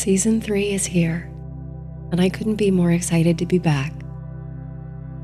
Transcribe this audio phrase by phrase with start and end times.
[0.00, 1.30] Season 3 is here,
[2.10, 3.92] and I couldn't be more excited to be back.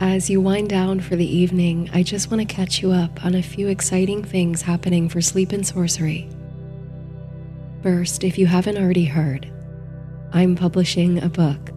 [0.01, 3.35] As you wind down for the evening, I just want to catch you up on
[3.35, 6.29] a few exciting things happening for Sleep and Sorcery.
[7.83, 9.51] First, if you haven't already heard,
[10.35, 11.71] I'm publishing a book.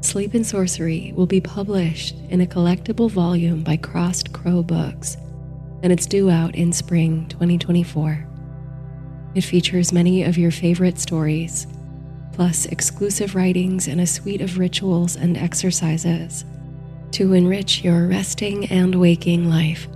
[0.00, 5.16] Sleep and Sorcery will be published in a collectible volume by Crossed Crow Books,
[5.82, 8.28] and it's due out in spring 2024.
[9.34, 11.66] It features many of your favorite stories,
[12.36, 16.44] plus exclusive writings and a suite of rituals and exercises
[17.10, 19.88] to enrich your resting and waking life.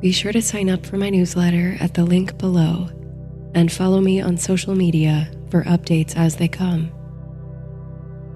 [0.00, 2.88] Be sure to sign up for my newsletter at the link below
[3.52, 6.92] and follow me on social media for updates as they come.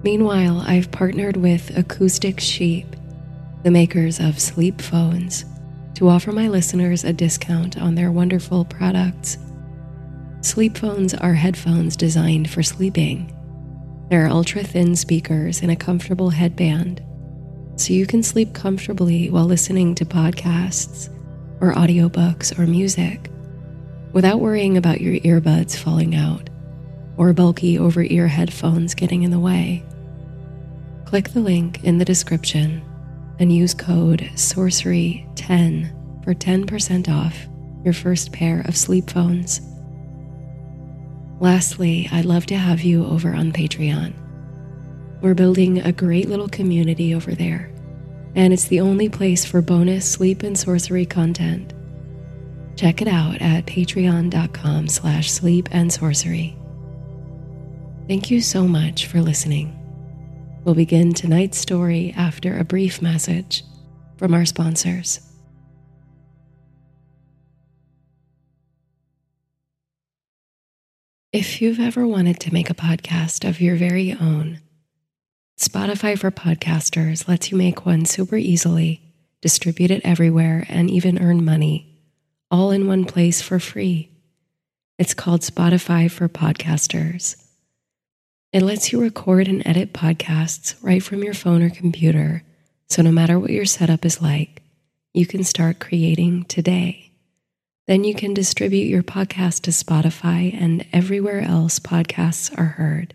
[0.02, 2.96] Meanwhile, I've partnered with Acoustic Sheep,
[3.62, 5.44] the makers of sleep phones,
[5.94, 9.38] to offer my listeners a discount on their wonderful products.
[10.42, 13.32] Sleep phones are headphones designed for sleeping.
[14.10, 17.00] They're ultra thin speakers in a comfortable headband,
[17.76, 21.08] so you can sleep comfortably while listening to podcasts
[21.60, 23.30] or audiobooks or music
[24.12, 26.50] without worrying about your earbuds falling out
[27.16, 29.84] or bulky over ear headphones getting in the way.
[31.04, 32.82] Click the link in the description
[33.38, 37.46] and use code SORCERY10 for 10% off
[37.84, 39.60] your first pair of sleep phones.
[41.42, 44.12] Lastly, I'd love to have you over on Patreon.
[45.20, 47.68] We're building a great little community over there,
[48.36, 51.74] and it's the only place for bonus sleep and sorcery content.
[52.76, 56.56] Check it out at patreon.com slash sleep and sorcery.
[58.06, 59.76] Thank you so much for listening.
[60.62, 63.64] We'll begin tonight's story after a brief message
[64.16, 65.31] from our sponsors.
[71.32, 74.60] If you've ever wanted to make a podcast of your very own,
[75.58, 79.00] Spotify for Podcasters lets you make one super easily,
[79.40, 81.98] distribute it everywhere, and even earn money,
[82.50, 84.10] all in one place for free.
[84.98, 87.42] It's called Spotify for Podcasters.
[88.52, 92.42] It lets you record and edit podcasts right from your phone or computer,
[92.90, 94.62] so no matter what your setup is like,
[95.14, 97.11] you can start creating today.
[97.86, 103.14] Then you can distribute your podcast to Spotify and everywhere else podcasts are heard.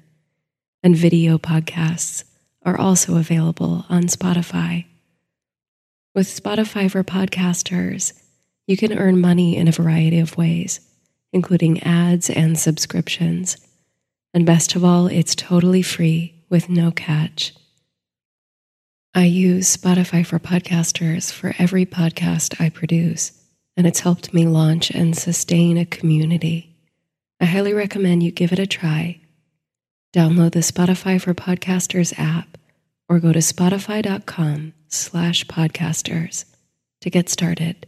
[0.83, 2.23] And video podcasts
[2.63, 4.85] are also available on Spotify.
[6.13, 8.13] With Spotify for podcasters,
[8.65, 10.81] you can earn money in a variety of ways,
[11.31, 13.57] including ads and subscriptions.
[14.33, 17.53] And best of all, it's totally free with no catch.
[19.15, 23.36] I use Spotify for podcasters for every podcast I produce,
[23.77, 26.75] and it's helped me launch and sustain a community.
[27.39, 29.21] I highly recommend you give it a try.
[30.13, 32.57] Download the Spotify for Podcasters app
[33.07, 36.43] or go to spotify.com slash podcasters
[37.01, 37.87] to get started.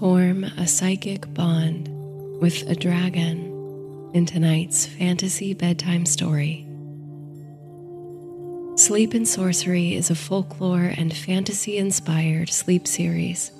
[0.00, 1.86] form a psychic bond
[2.40, 6.69] with a dragon in tonight's fantasy bedtime story.
[8.80, 13.52] Sleep and Sorcery is a folklore and fantasy inspired sleep series.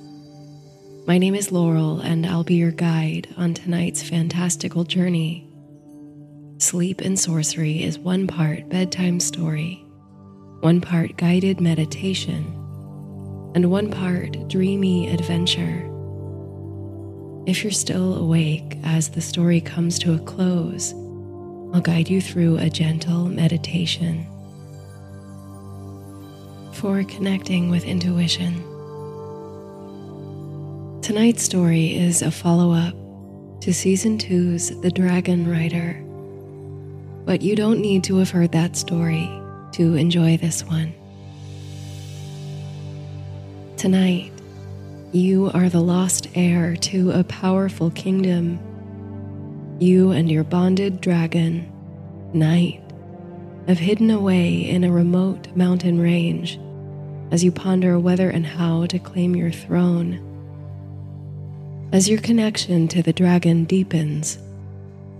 [1.06, 5.46] My name is Laurel, and I'll be your guide on tonight's fantastical journey.
[6.56, 9.84] Sleep and Sorcery is one part bedtime story,
[10.60, 12.46] one part guided meditation,
[13.54, 15.86] and one part dreamy adventure.
[17.46, 20.94] If you're still awake as the story comes to a close,
[21.74, 24.26] I'll guide you through a gentle meditation
[26.72, 28.54] for connecting with intuition.
[31.02, 32.94] Tonight's story is a follow up
[33.62, 36.02] to season two's The Dragon Rider,
[37.24, 39.28] but you don't need to have heard that story
[39.72, 40.94] to enjoy this one.
[43.76, 44.32] Tonight,
[45.12, 48.58] you are the lost heir to a powerful kingdom.
[49.80, 51.70] You and your bonded dragon,
[52.32, 52.80] Night,
[53.70, 56.58] have hidden away in a remote mountain range
[57.30, 60.18] as you ponder whether and how to claim your throne.
[61.92, 64.40] As your connection to the dragon deepens,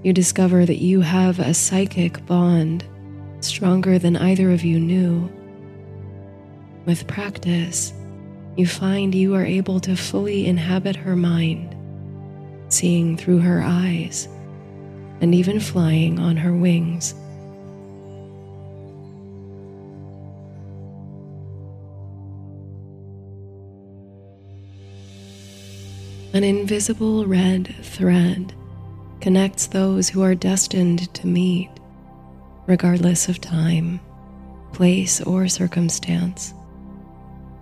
[0.02, 2.85] you discover that you have a psychic bond
[3.38, 5.31] stronger than either of you knew.
[6.87, 7.93] With practice,
[8.56, 11.76] you find you are able to fully inhabit her mind,
[12.69, 14.26] seeing through her eyes,
[15.20, 17.14] and even flying on her wings.
[26.32, 28.55] An invisible red thread
[29.21, 31.69] connects those who are destined to meet,
[32.69, 33.99] regardless of time,
[34.73, 36.55] place, or circumstance.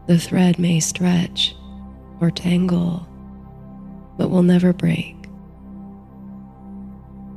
[0.06, 1.56] The thread may stretch
[2.20, 3.09] or tangle,
[4.19, 5.17] but will never break.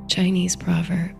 [0.09, 1.15] Chinese proverb.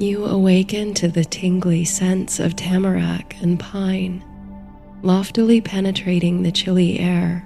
[0.00, 4.24] You awaken to the tingly scents of tamarack and pine,
[5.02, 7.44] loftily penetrating the chilly air.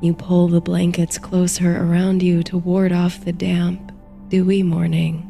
[0.00, 3.92] You pull the blankets closer around you to ward off the damp,
[4.26, 5.24] dewy morning.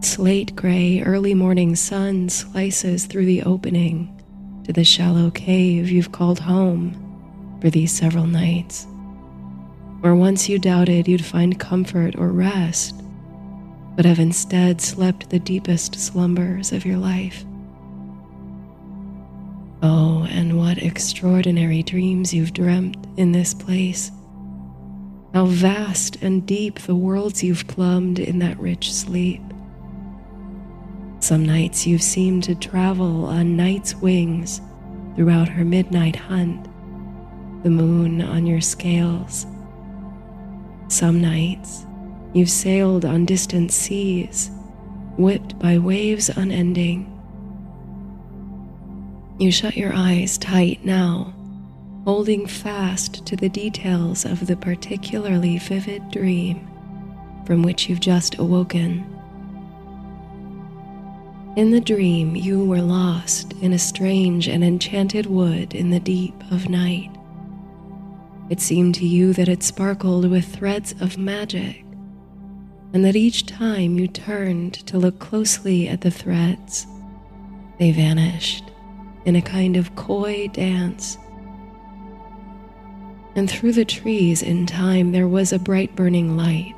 [0.00, 4.18] Slate gray early morning sun slices through the opening
[4.64, 8.86] to the shallow cave you've called home for these several nights,
[10.00, 12.97] where once you doubted you'd find comfort or rest
[13.98, 17.44] but have instead slept the deepest slumbers of your life.
[19.82, 24.12] Oh, and what extraordinary dreams you've dreamt in this place.
[25.34, 29.42] How vast and deep the worlds you've plumbed in that rich sleep.
[31.18, 34.60] Some nights you've seemed to travel on night's wings
[35.16, 36.68] throughout her midnight hunt,
[37.64, 39.44] the moon on your scales.
[40.86, 41.84] Some nights
[42.34, 44.50] You've sailed on distant seas,
[45.16, 47.14] whipped by waves unending.
[49.38, 51.32] You shut your eyes tight now,
[52.04, 56.68] holding fast to the details of the particularly vivid dream
[57.46, 59.06] from which you've just awoken.
[61.56, 66.34] In the dream, you were lost in a strange and enchanted wood in the deep
[66.50, 67.10] of night.
[68.50, 71.84] It seemed to you that it sparkled with threads of magic
[72.92, 76.86] and that each time you turned to look closely at the threads,
[77.78, 78.64] they vanished
[79.24, 81.18] in a kind of coy dance.
[83.34, 86.74] And through the trees in time there was a bright burning light,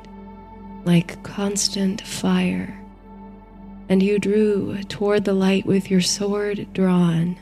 [0.83, 2.77] like constant fire.
[3.87, 7.37] And you drew toward the light with your sword drawn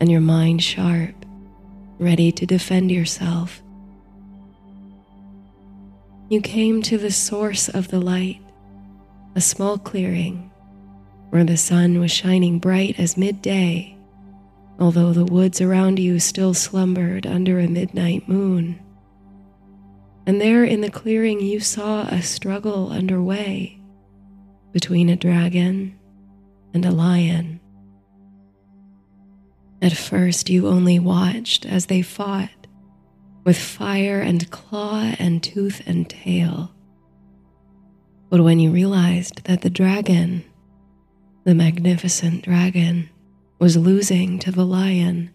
[0.00, 1.14] and your mind sharp,
[1.98, 3.62] ready to defend yourself
[6.28, 8.40] you came to the source of the light,
[9.34, 10.50] a small clearing
[11.30, 13.96] where the sun was shining bright as midday,
[14.78, 18.78] although the woods around you still slumbered under a midnight moon.
[20.26, 23.80] And there in the clearing, you saw a struggle underway
[24.72, 25.98] between a dragon
[26.74, 27.60] and a lion.
[29.80, 32.50] At first, you only watched as they fought
[33.48, 36.70] with fire and claw and tooth and tail.
[38.28, 40.44] But when you realized that the dragon,
[41.44, 43.08] the magnificent dragon,
[43.58, 45.30] was losing to the lion,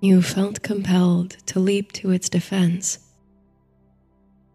[0.00, 2.98] you felt compelled to leap to its defense.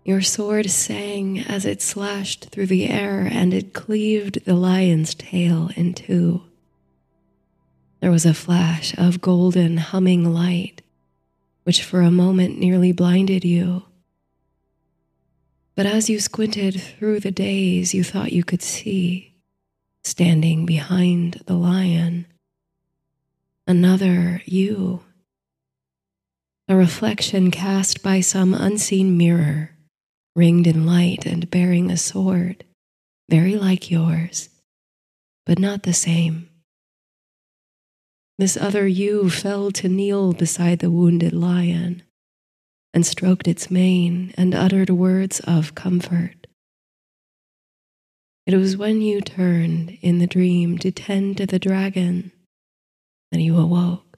[0.04, 5.70] Your sword sang as it slashed through the air and it cleaved the lion's tail
[5.78, 6.44] in two.
[8.02, 10.81] There was a flash of golden humming light
[11.64, 13.84] which for a moment nearly blinded you.
[15.76, 19.34] But as you squinted through the daze, you thought you could see,
[20.04, 22.28] standing behind the lion,
[23.66, 25.04] another you,
[26.68, 29.72] a reflection cast by some unseen mirror,
[30.36, 32.64] ringed in light and bearing a sword,
[33.30, 34.50] very like yours,
[35.46, 36.51] but not the same.
[38.42, 42.02] This other you fell to kneel beside the wounded lion
[42.92, 46.48] and stroked its mane and uttered words of comfort.
[48.48, 52.32] It was when you turned in the dream to tend to the dragon
[53.32, 54.18] that you awoke.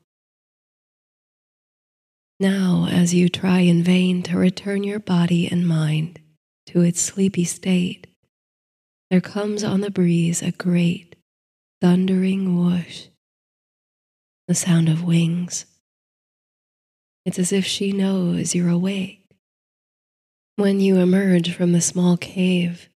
[2.39, 6.21] Now, as you try in vain to return your body and mind
[6.67, 8.07] to its sleepy state,
[9.11, 11.17] there comes on the breeze a great,
[11.81, 13.07] thundering whoosh
[14.47, 15.65] the sound of wings.
[17.25, 19.31] It's as if she knows you're awake.
[20.55, 22.89] When you emerge from the small cave,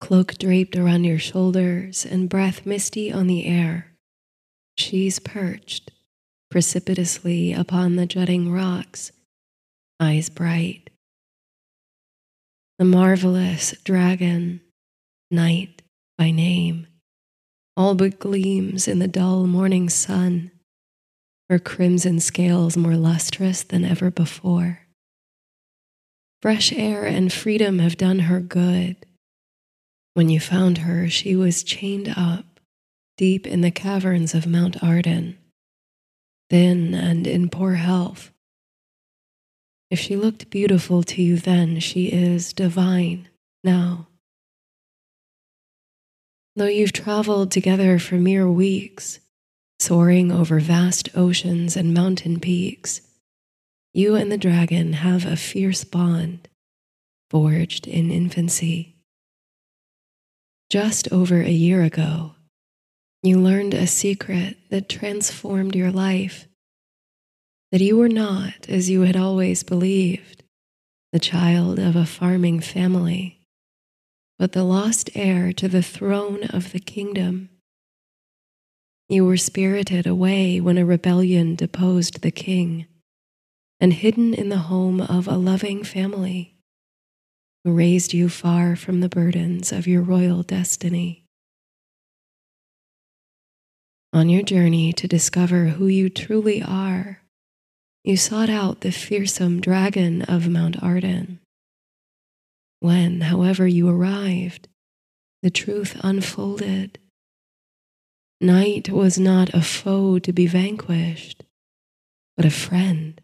[0.00, 3.92] cloak draped around your shoulders and breath misty on the air,
[4.76, 5.90] she's perched
[6.50, 9.12] precipitously upon the jutting rocks,
[10.00, 10.88] eyes bright.
[12.78, 14.60] The marvelous dragon,
[15.30, 15.82] night
[16.16, 16.86] by name,
[17.76, 20.50] all but gleams in the dull morning sun
[21.48, 24.80] her crimson scales more lustrous than ever before.
[26.40, 28.96] Fresh air and freedom have done her good.
[30.14, 32.44] When you found her, she was chained up
[33.16, 35.38] deep in the caverns of Mount Arden,
[36.50, 38.30] thin and in poor health.
[39.90, 43.28] If she looked beautiful to you then, she is divine
[43.62, 44.08] now.
[46.56, 49.20] Though you've traveled together for mere weeks,
[49.84, 53.00] soaring over vast oceans and mountain peaks,
[53.92, 56.48] you and the dragon have a fierce bond
[57.30, 58.96] forged in infancy.
[60.70, 62.34] Just over a year ago,
[63.22, 66.48] you learned a secret that transformed your life
[67.70, 70.44] that you were not, as you had always believed,
[71.12, 73.34] the child of a farming family
[74.38, 77.50] but the lost heir to the throne of the kingdom.
[79.08, 82.86] You were spirited away when a rebellion deposed the king,
[83.80, 86.56] and hidden in the home of a loving family
[87.64, 91.24] who raised you far from the burdens of your royal destiny.
[94.12, 97.22] On your journey to discover who you truly are,
[98.04, 101.40] you sought out the fearsome dragon of Mount Arden
[102.80, 104.68] when, however, you arrived,
[105.42, 106.98] the truth unfolded.
[108.44, 111.44] Night was not a foe to be vanquished,
[112.36, 113.18] but a friend,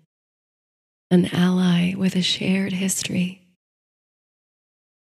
[1.11, 3.47] an ally with a shared history.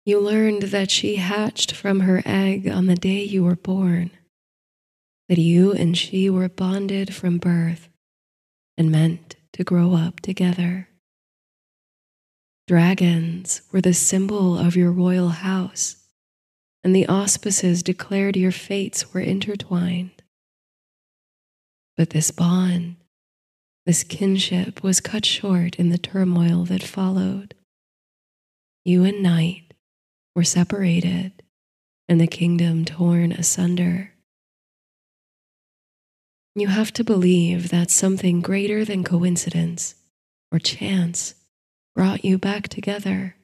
[0.05, 4.11] You learned that she hatched from her egg on the day you were born,
[5.29, 7.87] that you and she were bonded from birth
[8.77, 10.89] and meant to grow up together.
[12.67, 16.02] Dragons were the symbol of your royal house,
[16.83, 20.11] and the auspices declared your fates were intertwined.
[21.95, 22.97] But this bond,
[23.85, 27.55] this kinship was cut short in the turmoil that followed.
[28.83, 29.73] You and Night
[30.35, 31.43] were separated,
[32.09, 34.13] and the kingdom torn asunder.
[36.55, 39.95] You have to believe that something greater than coincidence
[40.51, 41.35] or chance
[41.95, 43.35] brought you back together.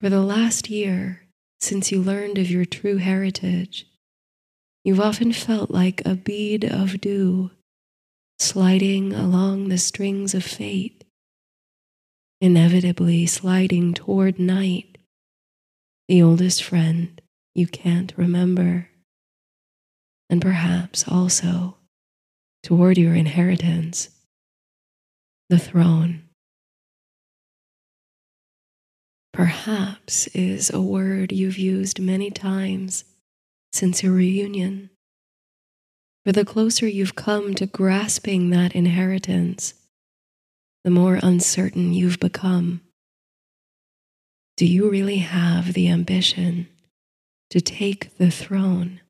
[0.00, 1.27] For the last year,
[1.60, 3.86] since you learned of your true heritage,
[4.84, 7.50] you've often felt like a bead of dew
[8.38, 11.04] sliding along the strings of fate,
[12.40, 14.96] inevitably sliding toward night,
[16.06, 17.20] the oldest friend
[17.54, 18.88] you can't remember,
[20.30, 21.76] and perhaps also
[22.62, 24.10] toward your inheritance,
[25.48, 26.27] the throne.
[29.38, 33.04] Perhaps is a word you've used many times
[33.72, 34.90] since your reunion.
[36.26, 39.74] For the closer you've come to grasping that inheritance,
[40.82, 42.80] the more uncertain you've become.
[44.56, 46.66] Do you really have the ambition
[47.50, 49.02] to take the throne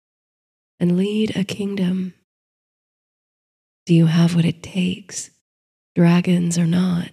[0.79, 2.13] and lead a kingdom?
[3.87, 5.31] Do you have what it takes,
[5.95, 7.13] dragons or not,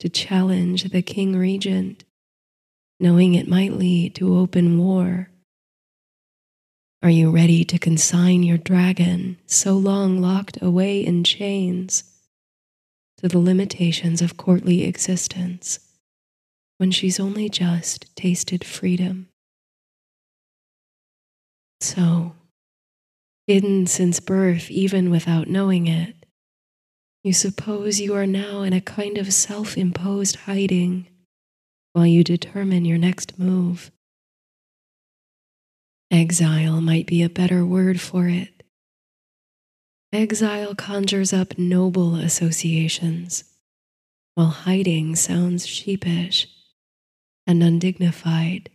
[0.00, 2.02] to challenge the king regent
[3.00, 5.30] knowing it might lead to open war?
[7.02, 12.04] Are you ready to consign your dragon, so long locked away in chains,
[13.18, 15.80] to the limitations of courtly existence
[16.78, 19.28] when she's only just tasted freedom?
[21.80, 22.32] So,
[23.46, 26.24] hidden since birth, even without knowing it,
[27.22, 31.08] you suppose you are now in a kind of self imposed hiding
[31.94, 33.90] while you determine your next move.
[36.10, 38.62] Exile might be a better word for it.
[40.12, 43.44] Exile conjures up noble associations,
[44.34, 46.48] while hiding sounds sheepish
[47.46, 48.70] and undignified.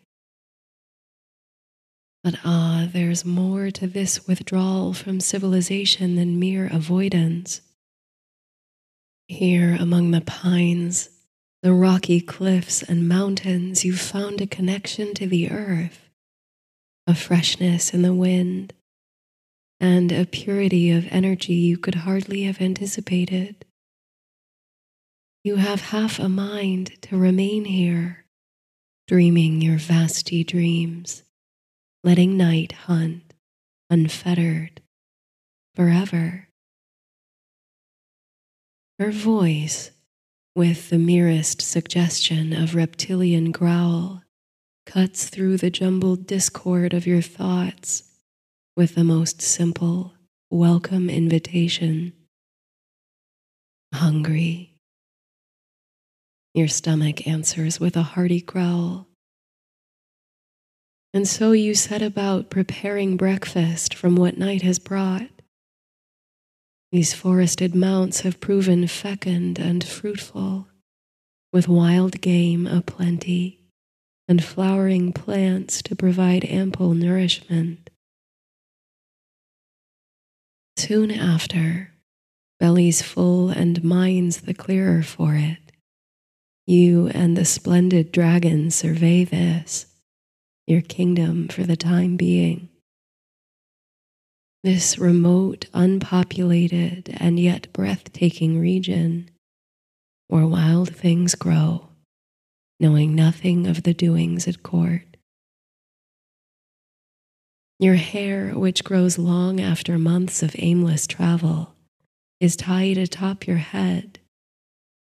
[2.23, 7.61] But ah, there's more to this withdrawal from civilization than mere avoidance.
[9.27, 11.09] Here among the pines,
[11.61, 16.09] the rocky cliffs and mountains, you found a connection to the earth,
[17.05, 18.73] a freshness in the wind,
[19.79, 23.65] and a purity of energy you could hardly have anticipated.
[25.43, 28.25] You have half a mind to remain here,
[29.07, 31.23] dreaming your vasty dreams,
[32.03, 33.33] letting night hunt
[33.89, 34.81] unfettered
[35.75, 36.47] forever.
[38.99, 39.91] Her voice
[40.59, 44.21] with the merest suggestion of reptilian growl,
[44.85, 48.03] cuts through the jumbled discord of your thoughts
[48.75, 50.11] with the most simple,
[50.51, 52.11] welcome invitation.
[53.93, 54.75] Hungry.
[56.53, 59.07] Your stomach answers with a hearty growl.
[61.13, 65.29] And so you set about preparing breakfast from what night has brought.
[66.91, 70.67] These forested mounts have proven fecund and fruitful,
[71.53, 73.59] with wild game aplenty
[74.27, 77.89] and flowering plants to provide ample nourishment.
[80.77, 81.91] Soon after,
[82.59, 85.71] bellies full and minds the clearer for it,
[86.65, 89.85] you and the splendid dragon survey this,
[90.65, 92.69] your kingdom for the time being.
[94.63, 99.29] This remote, unpopulated, and yet breathtaking region
[100.27, 101.89] where wild things grow,
[102.79, 105.17] knowing nothing of the doings at court.
[107.79, 111.73] Your hair, which grows long after months of aimless travel,
[112.39, 114.19] is tied atop your head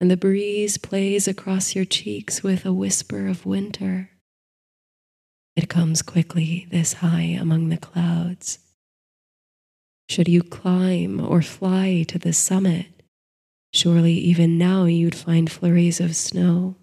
[0.02, 4.10] and the breeze plays across your cheeks with a whisper of winter.
[5.54, 8.58] It comes quickly this high among the clouds.
[10.12, 13.02] Should you climb or fly to the summit,
[13.72, 16.76] surely even now you'd find flurries of snow,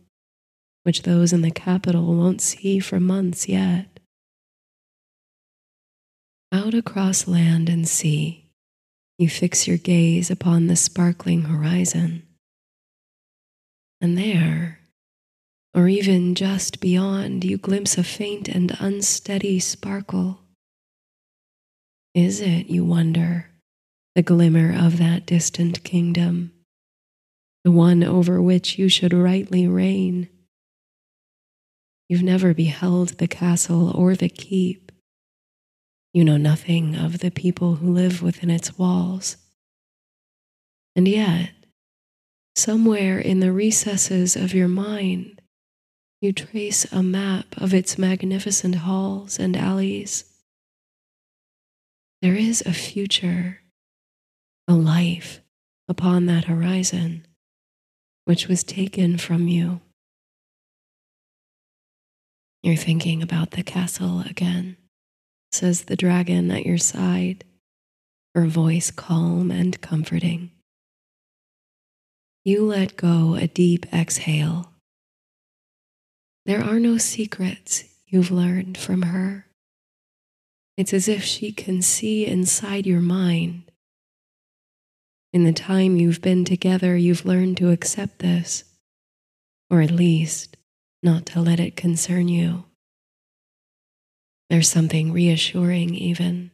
[0.82, 4.00] which those in the capital won't see for months yet.
[6.52, 8.50] Out across land and sea,
[9.20, 12.24] you fix your gaze upon the sparkling horizon.
[14.02, 14.80] And there,
[15.76, 20.40] or even just beyond, you glimpse a faint and unsteady sparkle.
[22.14, 23.50] Is it, you wonder,
[24.16, 26.52] the glimmer of that distant kingdom,
[27.64, 30.30] the one over which you should rightly reign?
[32.08, 34.92] You've never beheld the castle or the keep.
[36.14, 39.38] You know nothing of the people who live within its walls.
[40.96, 41.52] And yet,
[42.60, 45.42] Somewhere in the recesses of your mind,
[46.20, 50.29] you trace a map of its magnificent halls and alleys.
[52.22, 53.62] There is a future,
[54.68, 55.40] a life
[55.88, 57.26] upon that horizon,
[58.26, 59.80] which was taken from you.
[62.62, 64.76] You're thinking about the castle again,
[65.54, 67.46] says the dragon at your side,
[68.36, 70.52] her voice calm and comforting.
[72.44, 74.74] You let go a deep exhale.
[76.46, 79.46] There are no secrets you've learned from her.
[80.80, 83.70] It's as if she can see inside your mind.
[85.34, 88.64] In the time you've been together, you've learned to accept this,
[89.70, 90.56] or at least
[91.04, 92.64] not to let it concern you.
[94.50, 96.52] There's something reassuring, even,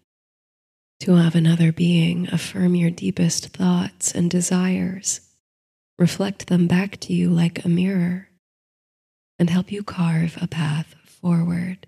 [1.01, 5.21] to have another being affirm your deepest thoughts and desires
[5.99, 8.29] reflect them back to you like a mirror,
[9.37, 11.85] and help you carve a path forward.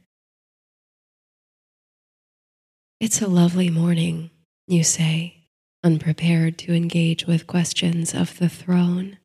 [2.99, 4.31] It's a lovely morning,
[4.67, 5.49] you say,
[5.83, 9.19] unprepared to engage with questions of the throne.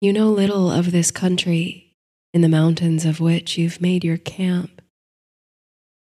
[0.00, 1.94] You know little of this country,
[2.34, 4.82] in the mountains of which you've made your camp.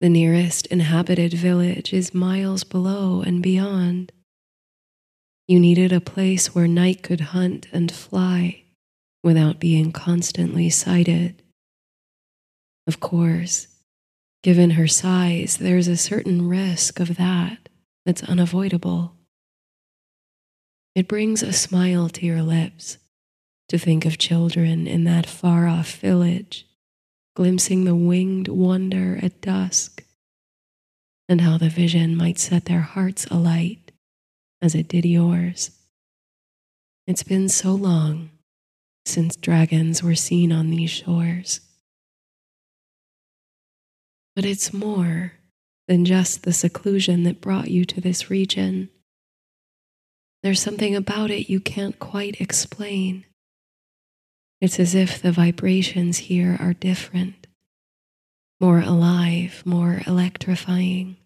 [0.03, 4.13] The nearest inhabited village is miles below and beyond.
[5.49, 8.65] You needed a place where night could hunt and fly
[9.23, 11.43] without being constantly sighted.
[12.87, 13.69] Of course,
[14.45, 17.71] given her size, there's a certain risk of that
[18.05, 19.17] that's unavoidable.
[20.95, 22.99] It brings a smile to your lips
[23.71, 26.67] to think of children in that far off village,
[27.35, 30.05] glimpsing the winged wonder at dusk,
[31.27, 33.93] and how the vision might set their hearts alight
[34.61, 35.71] as it did yours.
[37.07, 38.29] It's been so long
[39.07, 41.61] since dragons were seen on these shores.
[44.35, 45.33] But it's more
[45.87, 48.89] than just the seclusion that brought you to this region.
[50.43, 53.25] There's something about it you can't quite explain.
[54.61, 57.47] It's as if the vibrations here are different,
[58.61, 61.17] more alive, more electrifying.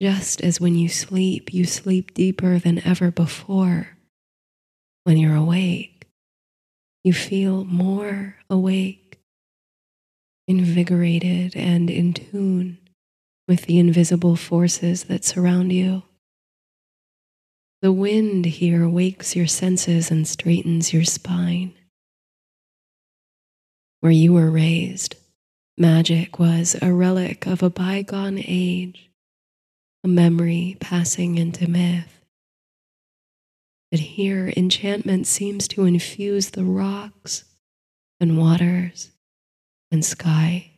[0.00, 3.96] Just as when you sleep, you sleep deeper than ever before.
[5.04, 6.06] When you're awake,
[7.04, 8.99] you feel more awake,
[10.50, 12.78] invigorated, and in tune
[13.48, 16.02] with the invisible forces that surround you.
[17.82, 21.72] The wind here wakes your senses and straightens your spine.
[24.00, 25.16] Where you were raised,
[25.78, 29.10] magic was a relic of a bygone age
[30.02, 32.24] a memory passing into myth.
[33.90, 37.44] But here, enchantment seems to infuse the rocks
[38.18, 39.10] and waters
[39.90, 40.70] and sky,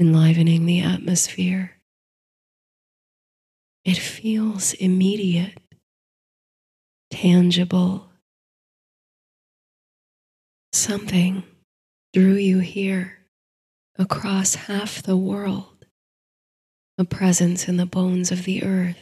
[0.00, 1.72] enlivening the atmosphere.
[3.84, 5.58] It feels immediate,
[7.10, 8.10] tangible.
[10.72, 11.42] Something
[12.12, 13.18] drew you here
[13.98, 15.86] across half the world,
[16.98, 18.98] a presence in the bones of the earth.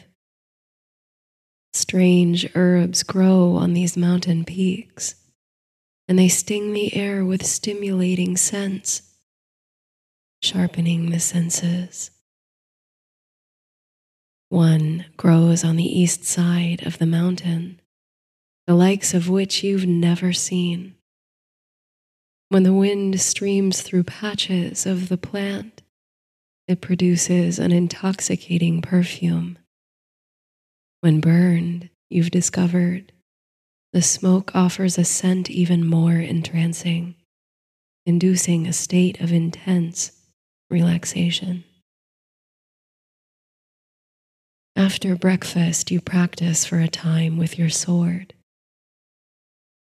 [1.73, 5.15] Strange herbs grow on these mountain peaks,
[6.07, 9.01] and they sting the air with stimulating scents,
[10.41, 12.11] sharpening the senses.
[14.49, 17.81] One grows on the east side of the mountain,
[18.65, 20.95] the likes of which you've never seen.
[22.49, 25.81] When the wind streams through patches of the plant,
[26.67, 29.57] it produces an intoxicating perfume.
[31.01, 33.11] When burned, you've discovered
[33.93, 37.15] the smoke offers a scent even more entrancing,
[38.05, 40.11] inducing a state of intense
[40.69, 41.63] relaxation.
[44.75, 48.33] After breakfast, you practice for a time with your sword.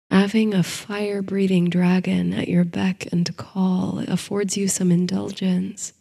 [0.10, 5.94] Having a fire breathing dragon at your beck and call affords you some indulgence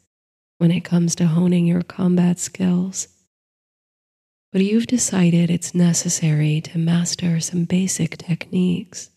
[0.59, 3.07] when it comes to honing your combat skills.
[4.53, 9.11] But you've decided it's necessary to master some basic techniques.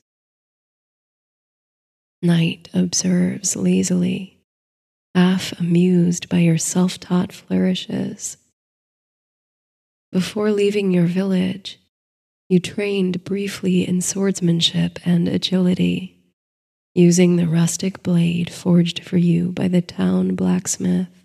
[2.21, 4.39] Night observes lazily,
[5.15, 8.37] half amused by your self taught flourishes.
[10.11, 11.79] Before leaving your village,
[12.47, 16.19] you trained briefly in swordsmanship and agility,
[16.93, 21.22] using the rustic blade forged for you by the town blacksmith.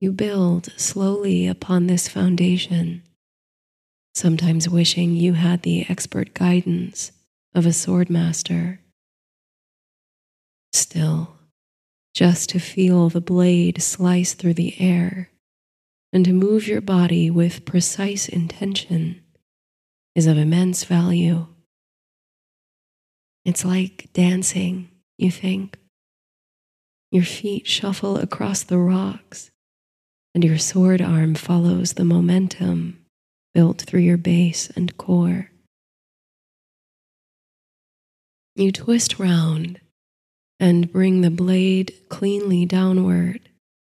[0.00, 3.02] You build slowly upon this foundation,
[4.14, 7.10] sometimes wishing you had the expert guidance
[7.54, 8.78] of a swordmaster.
[10.72, 11.36] Still,
[12.14, 15.30] just to feel the blade slice through the air
[16.12, 19.20] and to move your body with precise intention
[20.14, 21.46] is of immense value.
[23.44, 25.76] It's like dancing, you think.
[27.10, 29.50] Your feet shuffle across the rocks,
[30.34, 33.04] and your sword arm follows the momentum
[33.54, 35.50] built through your base and core.
[38.54, 39.80] You twist round
[40.60, 43.48] and bring the blade cleanly downward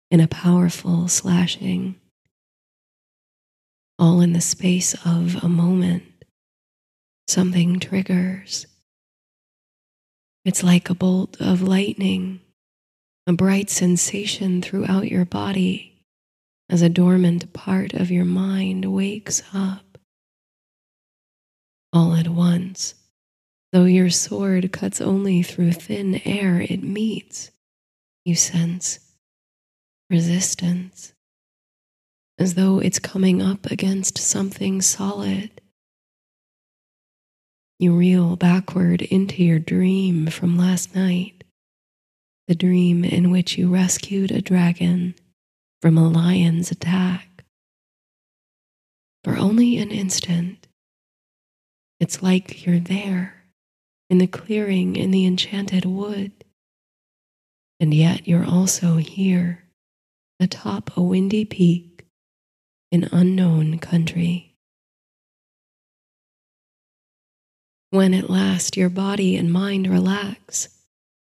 [0.09, 1.95] in a powerful slashing
[4.01, 6.03] all in the space of a moment,
[7.27, 8.65] something triggers.
[10.43, 12.41] It's like a bolt of lightning,
[13.27, 15.90] a bright sensation throughout your body
[16.71, 19.97] as a dormant part of your mind wakes up.
[21.91, 22.95] All at once,
[23.73, 27.51] though your sword cuts only through thin air it meets,
[28.23, 28.99] you sense
[30.09, 31.13] resistance
[32.39, 35.61] as though it's coming up against something solid.
[37.79, 41.43] You reel backward into your dream from last night,
[42.47, 45.15] the dream in which you rescued a dragon
[45.81, 47.43] from a lion's attack.
[49.23, 50.67] For only an instant,
[51.99, 53.45] it's like you're there
[54.09, 56.31] in the clearing in the enchanted wood,
[57.79, 59.63] and yet you're also here
[60.39, 62.05] atop a windy peak
[62.91, 64.55] in unknown country.
[67.89, 70.69] When at last your body and mind relax,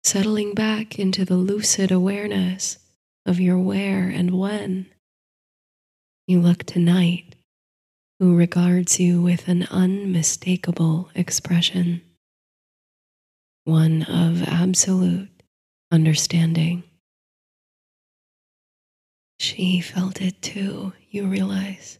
[0.04, 2.78] settling back into the lucid awareness
[3.26, 4.86] of your where and when,
[6.26, 7.36] you look to night,
[8.18, 12.02] who regards you with an unmistakable expression,
[13.64, 15.28] one of absolute
[15.90, 16.82] understanding.
[19.38, 21.98] She felt it too, you realize.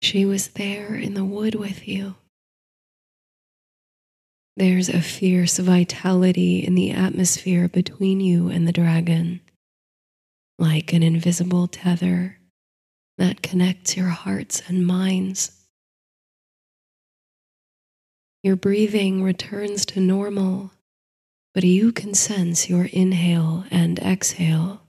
[0.00, 2.16] She was there in the wood with you.
[4.56, 9.40] There's a fierce vitality in the atmosphere between you and the dragon,
[10.62, 12.38] like an invisible tether
[13.18, 15.50] that connects your hearts and minds.
[18.44, 20.70] Your breathing returns to normal,
[21.52, 24.82] but you can sense your inhale and exhale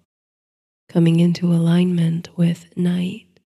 [0.90, 3.40] coming into alignment with night.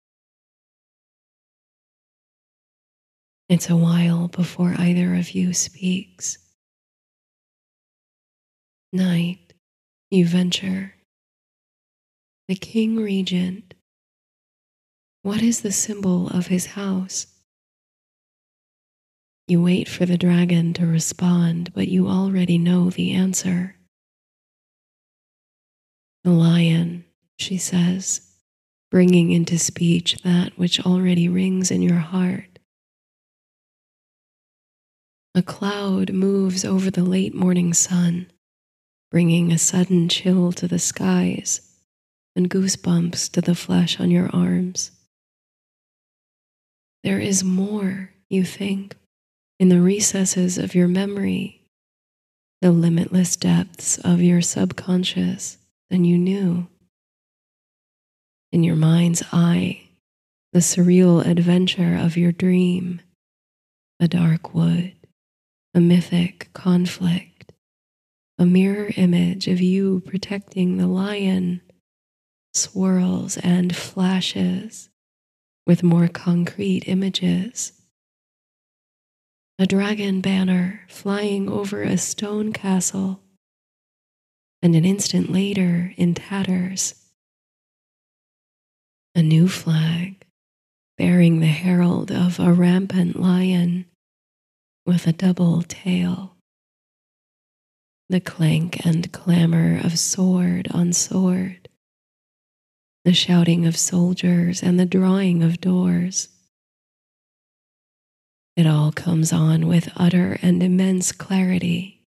[3.51, 6.39] It's a while before either of you speaks.
[8.95, 9.53] Night,
[10.11, 10.95] you venture.
[12.47, 13.73] The king regent.
[15.23, 17.27] What is the symbol of his house?
[19.49, 23.77] You wait for the dragon to respond, but you already know the answer.
[26.25, 27.07] The lion,
[27.39, 28.31] she says,
[28.91, 32.59] bringing into speech that which already rings in your heart.
[35.35, 38.31] A cloud moves over the late morning sun,
[39.11, 41.74] bringing a sudden chill to the skies
[42.37, 44.91] and goosebumps to the flesh on your arms.
[47.03, 48.97] There is more, you think,
[49.61, 51.63] in the recesses of your memory,
[52.61, 55.59] the limitless depths of your subconscious
[55.91, 56.67] than you knew.
[58.53, 59.83] In your mind's eye,
[60.53, 63.03] the surreal adventure of your dream,
[64.01, 64.95] a dark wood,
[65.75, 67.53] a mythic conflict,
[68.39, 71.61] a mirror image of you protecting the lion,
[72.55, 74.89] swirls and flashes
[75.67, 77.73] with more concrete images.
[79.59, 83.21] A dragon banner flying over a stone castle,
[84.63, 86.95] and an instant later in tatters.
[89.15, 90.25] A new flag
[90.99, 93.87] bearing the herald of a rampant lion
[94.87, 96.37] with a double tail.
[98.09, 101.69] The clank and clamor of sword on sword
[103.05, 106.29] the shouting of soldiers, and the drawing of doors.
[108.57, 112.03] It all comes on with utter and immense clarity,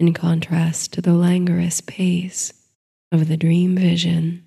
[0.00, 2.52] in contrast to the languorous pace
[3.12, 4.46] of the dream vision.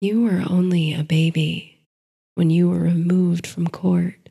[0.00, 1.86] You were only a baby
[2.36, 4.28] when you were removed from court.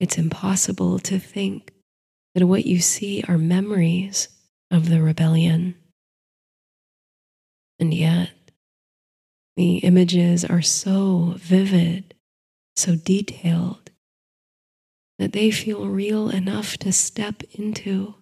[0.00, 1.70] It's impossible to think
[2.34, 4.28] that what you see are memories
[4.70, 5.74] of the rebellion.
[7.82, 8.30] And yet,
[9.56, 12.14] the images are so vivid,
[12.76, 13.90] so detailed,
[15.18, 18.14] that they feel real enough to step into.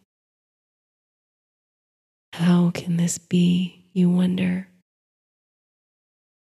[2.32, 4.68] How can this be, you wonder?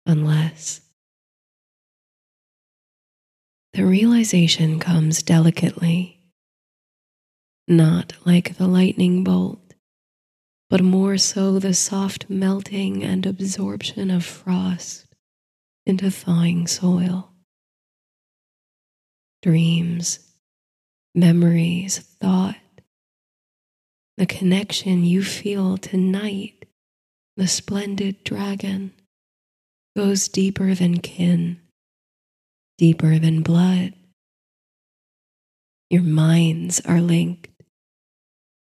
[0.07, 0.81] Unless
[3.73, 6.19] the realization comes delicately,
[7.67, 9.62] not like the lightning bolt
[10.73, 15.05] but more so the soft melting and absorption of frost
[15.85, 17.31] into thawing soil.
[19.43, 20.17] Dreams,
[21.13, 22.55] memories, thought,
[24.17, 26.65] the connection you feel to Night,
[27.37, 28.93] the splendid dragon,
[29.95, 31.59] goes deeper than kin,
[32.79, 33.93] deeper than blood.
[35.91, 37.49] Your minds are linked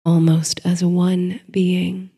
[0.05, 2.09] almost as one being.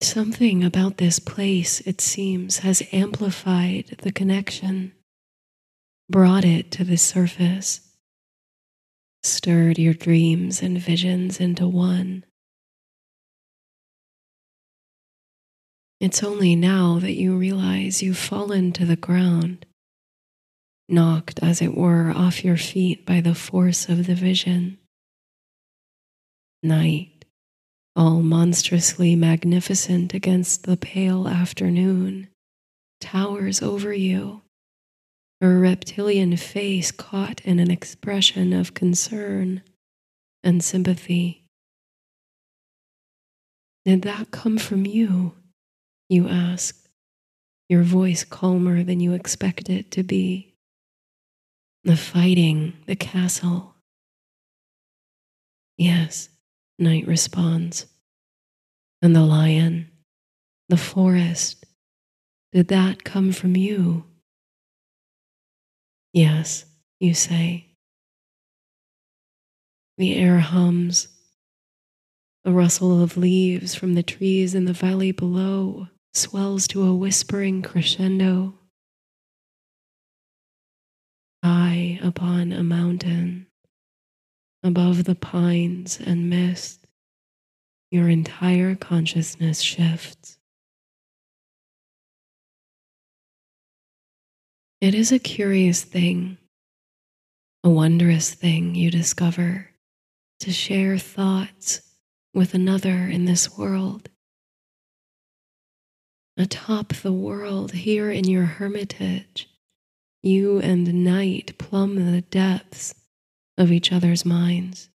[0.00, 4.92] Something about this place, it seems, has amplified the connection,
[6.08, 7.80] brought it to the surface,
[9.22, 12.24] stirred your dreams and visions into one.
[16.00, 19.66] It's only now that you realize you've fallen to the ground
[20.88, 24.78] knocked, as it were, off your feet by the force of the vision.
[26.62, 27.24] Night,
[27.94, 32.28] all monstrously magnificent against the pale afternoon,
[33.00, 34.42] towers over you,
[35.40, 39.62] her reptilian face caught in an expression of concern
[40.42, 41.44] and sympathy.
[43.84, 45.34] Did that come from you?
[46.08, 46.88] You ask,
[47.68, 50.47] your voice calmer than you expect it to be
[51.88, 53.74] the fighting, the castle.
[55.78, 56.28] Yes,
[56.78, 57.86] night responds.
[59.00, 59.90] And the lion,
[60.68, 61.64] the forest,
[62.52, 64.04] did that come from you?
[66.12, 66.66] Yes,
[67.00, 67.68] you say.
[69.96, 71.08] The air hums.
[72.44, 77.62] The rustle of leaves from the trees in the valley below swells to a whispering
[77.62, 78.57] crescendo.
[81.42, 83.46] High upon a mountain,
[84.62, 86.86] above the pines and mist,
[87.90, 90.38] your entire consciousness shifts.
[94.80, 96.38] It is a curious thing,
[97.64, 99.70] a wondrous thing you discover
[100.40, 101.82] to share thoughts
[102.32, 104.08] with another in this world.
[106.36, 109.48] Atop the world here in your hermitage,
[110.22, 112.94] you and night plumb the depths
[113.56, 114.88] of each other's minds,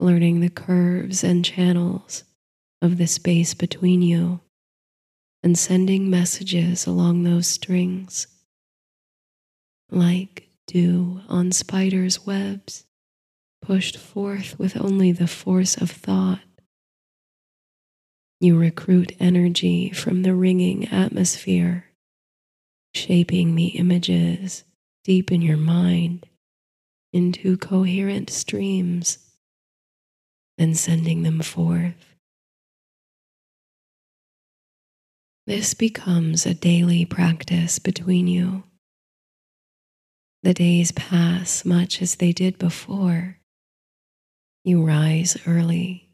[0.00, 2.24] learning the curves and channels
[2.80, 4.40] of the space between you
[5.42, 8.26] and sending messages along those strings.
[9.90, 12.84] Like dew on spiders' webs,
[13.60, 16.40] pushed forth with only the force of thought.
[18.40, 21.91] You recruit energy from the ringing atmosphere,
[22.94, 24.64] shaping the images
[25.04, 26.26] deep in your mind
[27.12, 29.18] into coherent streams,
[30.58, 32.14] then sending them forth.
[35.46, 38.62] This becomes a daily practice between you.
[40.44, 43.38] The days pass much as they did before.
[44.64, 46.10] You rise early,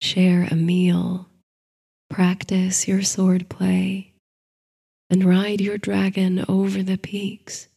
[0.00, 1.28] share a meal,
[2.08, 4.09] practice your sword play,
[5.10, 7.68] and ride your dragon over the peaks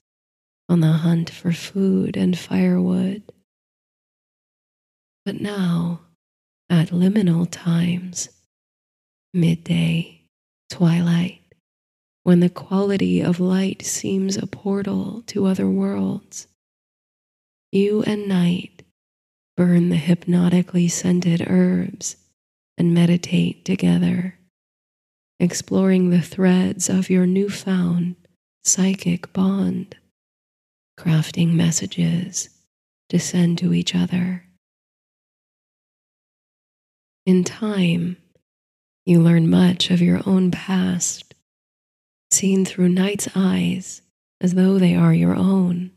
[0.69, 3.23] on the hunt for food and firewood.
[5.25, 6.01] But now,
[6.69, 8.29] at liminal times,
[9.33, 10.21] midday,
[10.69, 11.41] twilight,
[12.23, 16.47] when the quality of light seems a portal to other worlds,
[17.71, 18.83] you and night
[19.57, 22.15] burn the hypnotically scented herbs
[22.77, 24.37] and meditate together,
[25.43, 28.15] exploring the threads of your newfound
[28.63, 29.95] psychic bond,
[30.97, 32.49] crafting messages
[33.09, 34.45] to send to each other.
[37.25, 38.15] In time,
[39.05, 41.35] you learn much of your own past,
[42.31, 44.01] seen through night's eyes
[44.39, 45.91] as though they are your own.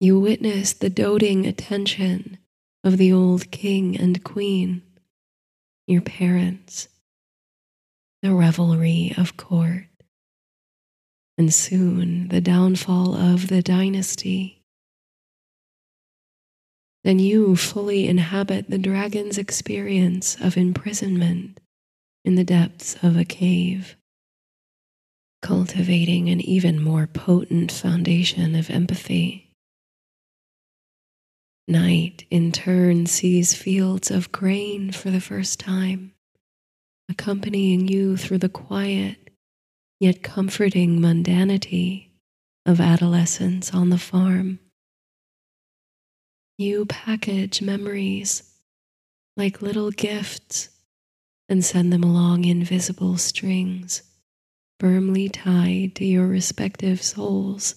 [0.00, 2.36] You witness the doting attention
[2.84, 4.82] of the old king and queen
[5.86, 6.88] your parents,
[8.22, 9.86] the revelry of court,
[11.38, 14.62] and soon the downfall of the dynasty.
[17.02, 21.58] Then you fully inhabit the dragon's experience of imprisonment
[22.24, 23.96] in the depths of a cave,
[25.40, 29.50] cultivating an even more potent foundation of empathy.
[31.66, 36.12] Night, in turn, sees fields of grain for the first time,
[37.10, 39.30] accompanying you through the quiet
[39.98, 42.08] yet comforting mundanity
[42.64, 44.58] of adolescence on the farm.
[46.56, 48.42] You package memories
[49.36, 50.70] like little gifts
[51.48, 54.02] and send them along invisible strings
[54.78, 57.74] firmly tied to your respective souls.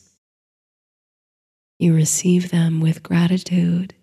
[1.80, 3.94] You receive them with gratitude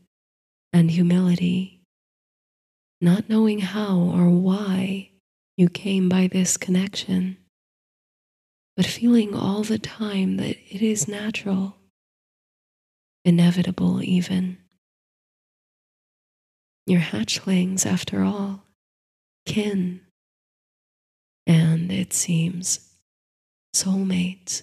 [0.72, 1.80] and humility,
[3.00, 5.09] not knowing how or why
[5.60, 7.36] you came by this connection,
[8.78, 11.76] but feeling all the time that it is natural,
[13.26, 14.56] inevitable even.
[16.86, 18.62] Your hatchlings, after all,
[19.44, 20.00] kin,
[21.46, 22.94] and it seems
[23.76, 24.62] soulmates.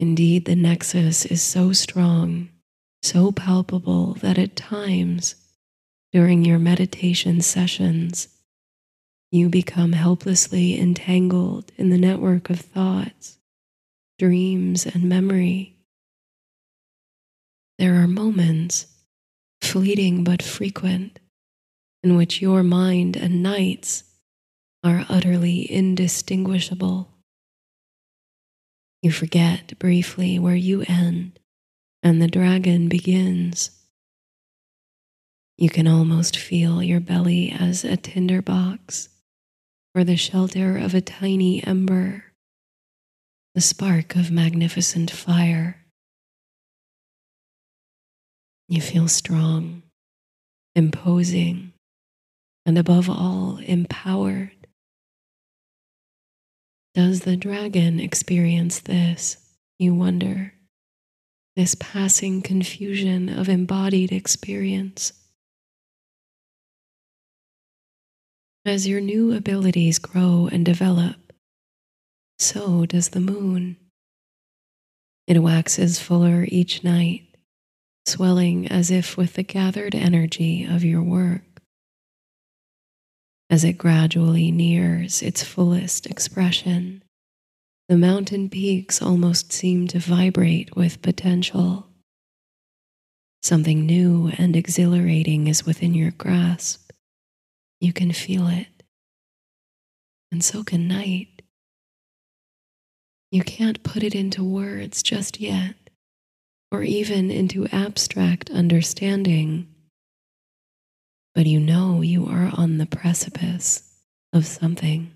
[0.00, 2.48] Indeed, the nexus is so strong,
[3.02, 5.34] so palpable that at times,
[6.14, 8.28] during your meditation sessions,
[9.30, 13.38] you become helplessly entangled in the network of thoughts,
[14.18, 15.76] dreams, and memory.
[17.78, 18.86] There are moments,
[19.60, 21.20] fleeting but frequent,
[22.02, 24.04] in which your mind and night's
[24.82, 27.08] are utterly indistinguishable.
[29.02, 31.38] You forget briefly where you end
[32.02, 33.72] and the dragon begins.
[35.58, 39.08] You can almost feel your belly as a tinderbox
[39.94, 42.24] or the shelter of a tiny ember,
[43.54, 45.84] the spark of magnificent fire.
[48.68, 49.82] You feel strong,
[50.74, 51.72] imposing,
[52.66, 54.52] and above all, empowered.
[56.94, 59.38] Does the dragon experience this?
[59.78, 60.52] You wonder.
[61.56, 65.12] This passing confusion of embodied experience.
[68.68, 71.16] As your new abilities grow and develop,
[72.38, 73.78] so does the moon.
[75.26, 77.34] It waxes fuller each night,
[78.04, 81.40] swelling as if with the gathered energy of your work
[83.48, 87.02] as it gradually nears its fullest expression.
[87.88, 91.86] The mountain peaks almost seem to vibrate with potential.
[93.42, 96.87] Something new and exhilarating is within your grasp.
[97.80, 98.82] You can feel it.
[100.30, 101.42] And so can night.
[103.30, 105.74] You can't put it into words just yet,
[106.72, 109.74] or even into abstract understanding
[111.38, 113.94] but you know you are on the precipice
[114.32, 115.12] of something.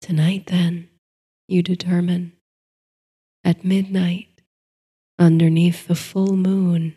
[0.00, 0.88] Tonight, then,
[1.46, 2.32] you determine
[3.44, 4.28] at midnight
[5.18, 6.94] underneath the full moon,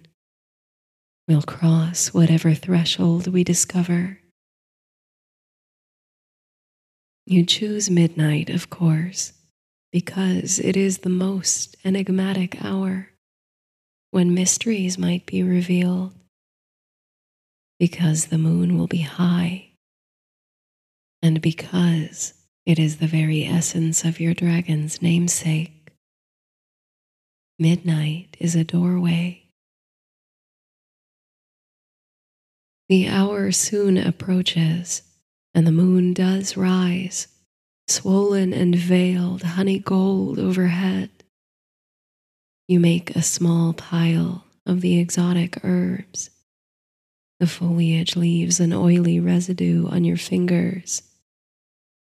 [1.28, 4.20] we'll cross whatever threshold we discover.
[7.26, 9.34] You choose midnight, of course,
[9.92, 13.10] because it is the most enigmatic hour
[14.12, 16.14] when mysteries might be revealed,
[17.80, 19.70] because the moon will be high,
[21.22, 22.34] and because
[22.66, 25.92] it is the very essence of your dragon's namesake.
[27.58, 29.43] Midnight is a doorway.
[32.90, 35.02] The hour soon approaches,
[35.54, 37.28] and the moon does rise,
[37.88, 41.10] swollen and veiled honey gold overhead.
[42.68, 46.30] You make a small pile of the exotic herbs.
[47.40, 51.04] The foliage leaves an oily residue on your fingers.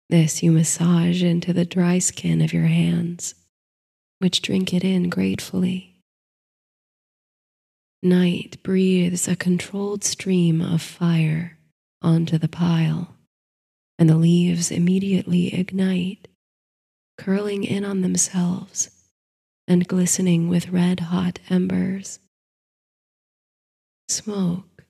[0.10, 3.36] This you massage into the dry skin of your hands
[4.20, 5.95] which drink it in gratefully.
[8.06, 11.58] Night breathes a controlled stream of fire
[12.04, 13.16] onto the pile,
[13.98, 16.28] and the leaves immediately ignite,
[17.18, 18.92] curling in on themselves
[19.68, 22.20] and glistening with red hot embers.
[24.08, 24.84] Smoke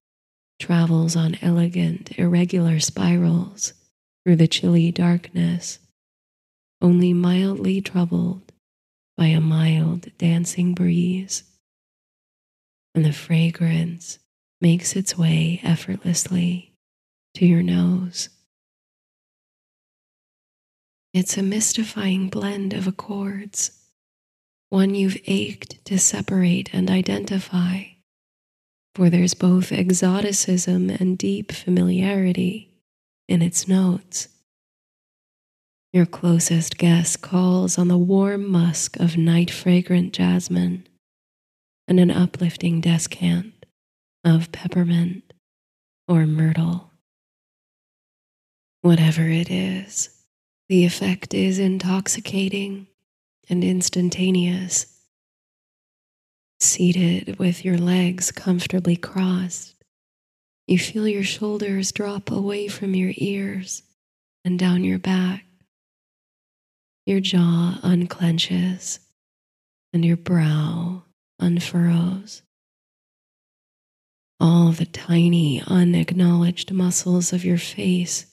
[0.59, 3.71] travels on elegant, irregular spirals
[4.25, 5.79] through the chilly darkness,
[6.81, 8.51] only mildly troubled
[9.15, 11.43] by a mild dancing breeze,
[12.95, 14.19] and the fragrance
[14.61, 16.73] makes its way effortlessly
[17.35, 18.29] to your nose.
[21.13, 23.71] It's a mystifying blend of accords,
[24.69, 27.83] one you've ached to separate and identify,
[28.95, 32.81] for there's both exoticism and deep familiarity
[33.27, 34.29] in its notes.
[35.91, 40.87] Your closest guess calls on the warm musk of night fragrant jasmine
[41.87, 43.65] and an uplifting descant
[44.23, 45.33] of peppermint
[46.07, 46.91] or myrtle.
[48.81, 50.09] Whatever it is,
[50.69, 52.87] the effect is intoxicating
[53.49, 54.87] and instantaneous.
[56.59, 59.75] Seated with your legs comfortably crossed,
[60.67, 63.83] you feel your shoulders drop away from your ears
[64.43, 65.45] and down your back
[67.05, 68.99] your jaw unclenches
[69.93, 71.03] and your brow
[71.39, 72.41] unfurrows.
[74.39, 78.25] All the tiny, unacknowledged muscles of your face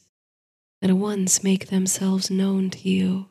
[0.83, 3.27] at once make themselves known to you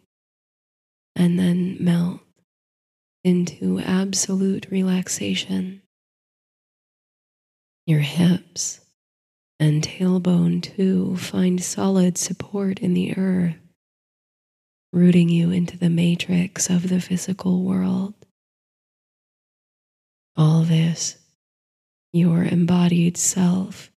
[1.15, 2.21] and then melt
[3.23, 5.81] into absolute relaxation.
[7.85, 8.81] Your hips
[9.59, 13.55] and tailbone, too, find solid support in the earth
[14.93, 18.13] rooting you into the matrix of the physical world.
[20.37, 21.17] All this,
[22.13, 23.91] your embodied self,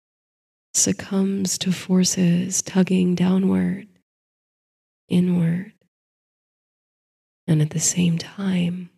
[0.75, 3.87] succumbs to forces tugging downward,
[5.09, 5.73] inward,
[7.47, 8.91] and at the same time,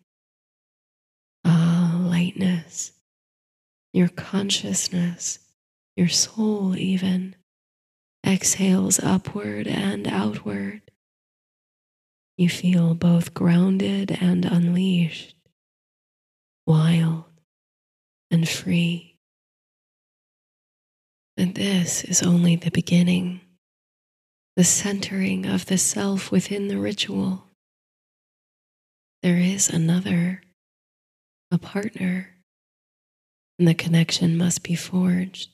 [1.45, 2.91] ah, lightness,
[3.93, 5.39] your consciousness,
[5.95, 7.35] your soul even,
[8.25, 10.81] exhales upward and outward.
[12.37, 15.35] You feel both grounded and unleashed,
[16.65, 17.26] wild
[18.31, 19.15] and free.
[21.37, 23.41] And this is only the beginning,
[24.55, 27.43] the centering of the self within the ritual.
[29.21, 30.41] There is another,
[31.51, 32.35] a partner,
[33.59, 35.49] and the connection must be forged.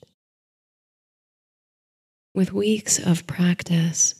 [2.34, 4.14] With weeks of practice,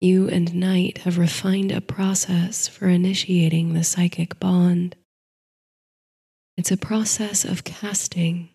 [0.00, 4.96] you and Night have refined a process for initiating the psychic bond.
[6.60, 8.50] It's a process of casting,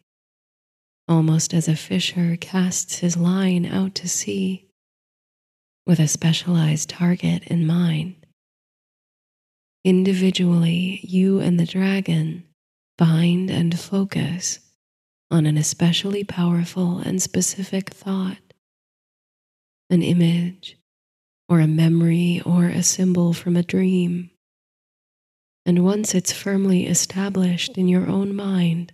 [1.08, 4.68] almost as a fisher casts his line out to sea,
[5.88, 8.28] with a specialized target in mind.
[9.84, 12.44] Individually, you and the dragon
[12.96, 14.60] bind and focus
[15.32, 18.54] on an especially powerful and specific thought,
[19.90, 20.78] an image,
[21.50, 24.30] or a memory or a symbol from a dream.
[25.66, 28.94] And once it's firmly established in your own mind,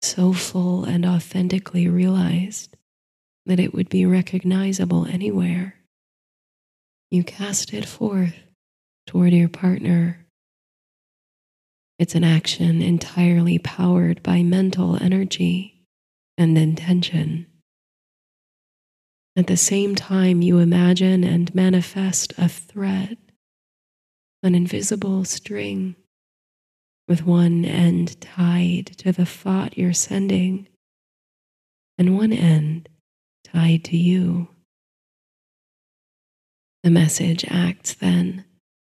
[0.00, 2.76] so full and authentically realized
[3.44, 5.74] that it would be recognizable anywhere,
[7.10, 8.34] you cast it forth
[9.06, 10.26] toward your partner.
[11.98, 15.84] It's an action entirely powered by mental energy
[16.36, 17.46] and intention.
[19.36, 23.18] At the same time, you imagine and manifest a thread,
[24.42, 25.96] an invisible string
[27.08, 30.68] with one end tied to the thought you're sending
[31.98, 32.88] and one end
[33.44, 34.48] tied to you.
[36.82, 38.44] The message acts then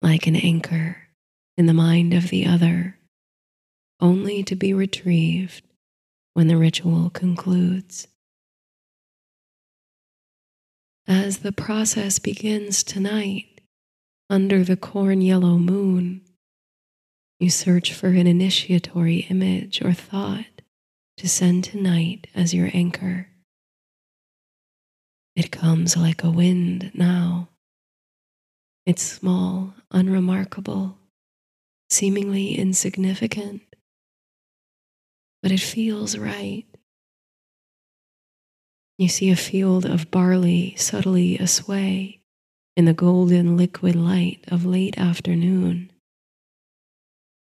[0.02, 0.96] like an anchor
[1.56, 2.98] in the mind of the other,
[4.00, 5.62] only to be retrieved
[6.34, 8.08] when the ritual concludes.
[11.08, 13.55] As the process begins tonight,
[14.28, 16.22] under the corn yellow moon,
[17.38, 20.62] you search for an initiatory image or thought
[21.18, 23.28] to send tonight as your anchor.
[25.36, 27.50] It comes like a wind now.
[28.84, 30.96] It's small, unremarkable,
[31.90, 33.62] seemingly insignificant,
[35.42, 36.64] but it feels right.
[38.98, 42.15] You see a field of barley subtly asway
[42.76, 45.90] in the golden liquid light of late afternoon.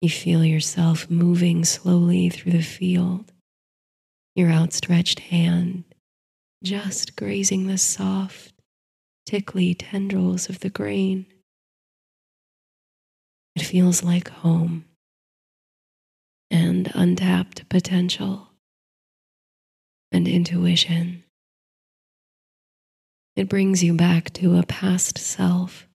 [0.02, 3.32] You feel yourself moving slowly through the field,
[4.36, 5.84] your outstretched hand
[6.64, 8.54] just grazing the soft,
[9.26, 11.26] tickly tendrils of the grain.
[13.56, 14.86] It feels like home
[16.52, 18.50] and untapped potential
[20.12, 21.24] and intuition.
[23.40, 25.88] It brings you back to a past self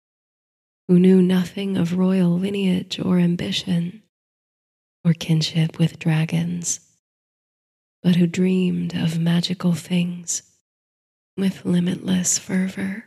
[0.88, 4.02] who knew nothing of royal lineage or ambition
[5.04, 6.80] or kinship with dragons,
[8.02, 10.40] but who dreamed of magical things
[11.36, 13.04] with limitless fervor.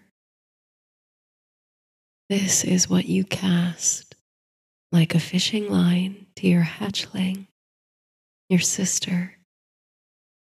[2.30, 4.14] This is what you cast
[4.92, 7.48] like a fishing line to your hatchling,
[8.50, 9.36] your sister,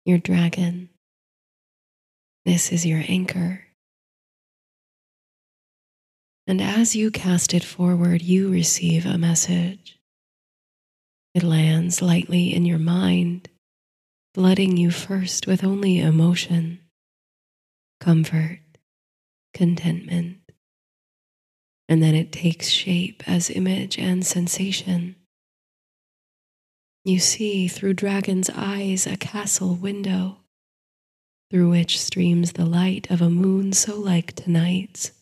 [0.05, 0.87] your dragon.
[2.45, 3.65] This is your anchor.
[6.51, 9.97] And as you cast it forward, you receive a message.
[11.33, 13.47] It lands lightly in your mind,
[14.35, 16.81] flooding you first with only emotion,
[18.01, 18.59] comfort,
[19.53, 20.39] contentment,
[21.87, 25.15] and then it takes shape as image and sensation.
[27.05, 30.39] You see through dragon's eyes a castle window
[31.49, 35.13] through which streams the light of a moon so like tonight's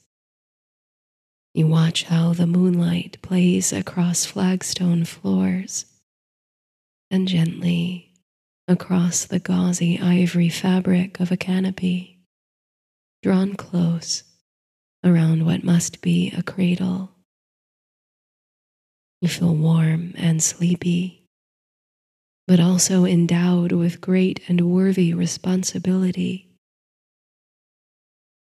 [1.53, 5.85] you watch how the moonlight plays across flagstone floors
[7.09, 8.11] and gently
[8.67, 12.19] across the gauzy ivory fabric of a canopy,
[13.23, 14.23] drawn close
[15.03, 17.09] around what must be a cradle.
[19.21, 21.25] You feel warm and sleepy,
[22.47, 26.47] but also endowed with great and worthy responsibility.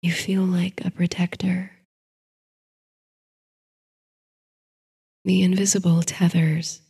[0.03, 1.73] You feel like a protector
[5.25, 6.81] The invisible tethers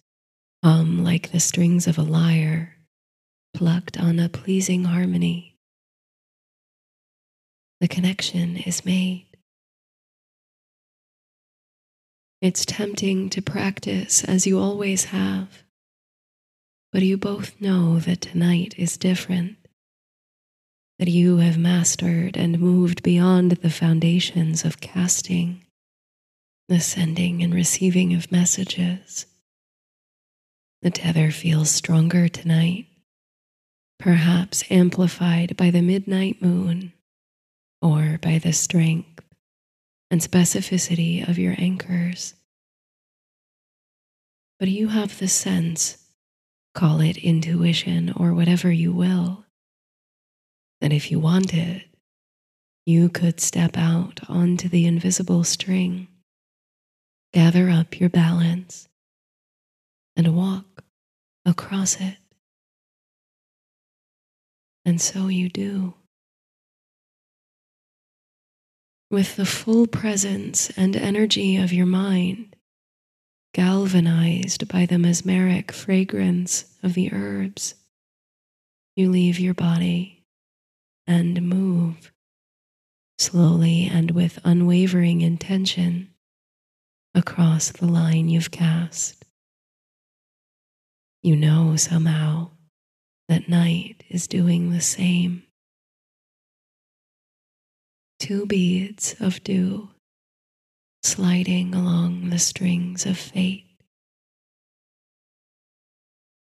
[0.64, 2.76] hum like the strings of a lyre
[3.52, 5.56] plucked on a pleasing harmony.
[7.80, 9.26] The connection is made.
[12.40, 15.62] It's tempting to practice as you always have,
[16.90, 19.56] but you both know that tonight is different,
[20.98, 25.61] that you have mastered and moved beyond the foundations of casting
[26.68, 29.26] the sending and receiving of messages.
[30.82, 32.86] The tether feels stronger tonight,
[33.98, 36.92] perhaps amplified by the midnight moon
[37.80, 39.20] or by the strength
[40.10, 42.34] and specificity of your anchors.
[44.58, 45.98] But you have the sense,
[46.74, 49.44] call it intuition or whatever you will,
[50.80, 51.84] that if you wanted,
[52.84, 56.08] you could step out onto the invisible string
[57.32, 58.88] gather up your balance
[60.16, 60.84] and walk
[61.44, 62.16] across it.
[64.84, 65.94] And so you do.
[69.10, 72.56] With the full presence and energy of your mind,
[73.54, 77.74] galvanized by the mesmeric fragrance of the herbs,
[78.96, 80.24] you leave your body
[81.06, 82.12] and move
[83.18, 86.11] slowly and with unwavering intention
[87.14, 89.24] across the line you've cast.
[91.22, 92.50] You know somehow
[93.28, 95.44] that night is doing the same.
[98.18, 99.90] Two beads of dew
[101.02, 103.66] sliding along the strings of fate.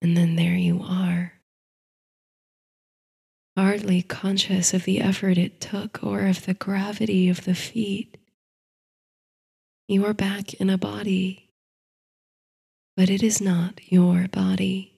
[0.00, 1.34] And then there you are,
[3.56, 8.16] hardly conscious of the effort it took or of the gravity of the feat
[9.88, 11.50] you are back in a body,
[12.96, 14.94] but it is not your body.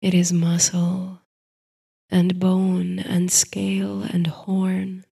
[0.00, 1.20] It is muscle
[2.10, 5.04] and bone and scale and horn,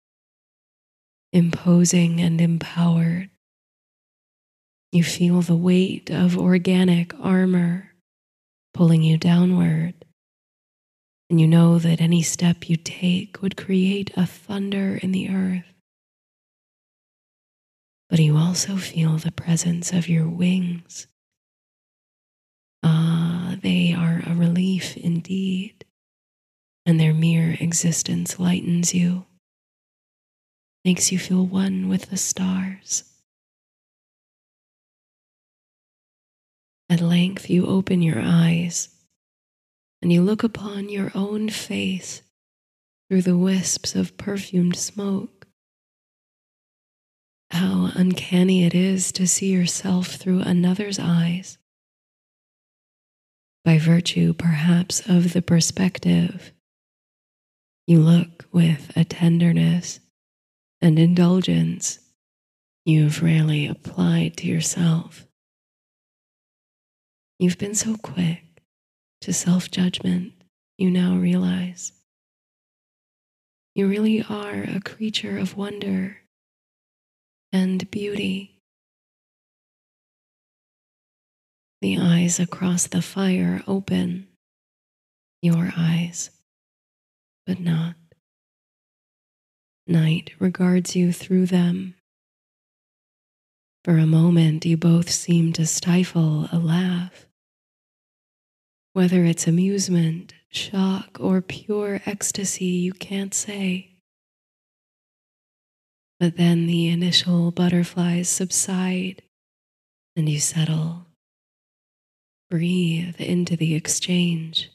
[1.33, 3.31] imposing and empowered.
[4.93, 7.93] You feel the weight of organic armor
[8.75, 9.95] pulling you downward,
[11.31, 15.72] and you know that any step you take would create a thunder in the earth.
[18.13, 21.07] But you also feel the presence of your wings.
[22.83, 25.87] Ah, they are a relief indeed
[26.85, 29.25] and their mere existence lightens you,
[30.85, 33.05] makes you feel one with the stars.
[36.91, 38.91] At length, you open your eyes
[40.03, 42.21] and you look upon your own face
[43.09, 45.42] through the wisps of perfumed smoke.
[47.53, 51.59] How uncanny it is to see yourself through another's eyes,
[53.63, 56.55] by virtue perhaps of the perspective
[57.87, 60.01] you look with a tenderness
[60.81, 61.99] and indulgence
[62.87, 65.27] you've rarely applied to yourself.
[67.39, 68.63] You've been so quick
[69.21, 70.33] to self judgment,
[70.79, 71.93] you now realize.
[73.75, 76.22] You really are a creature of wonder
[77.53, 78.59] and beauty.
[81.81, 84.29] The eyes across the fire open,
[85.43, 86.31] your eyes
[87.47, 87.95] but not.
[89.87, 91.95] Night regards you through them.
[93.85, 97.27] For a moment, you both seem to stifle a laugh.
[98.93, 103.92] Whether it's amusement, shock, or pure ecstasy, you can't say.
[106.23, 109.23] But then the initial butterflies subside
[110.15, 111.07] and you settle.
[112.49, 114.71] Breathe into the exchange.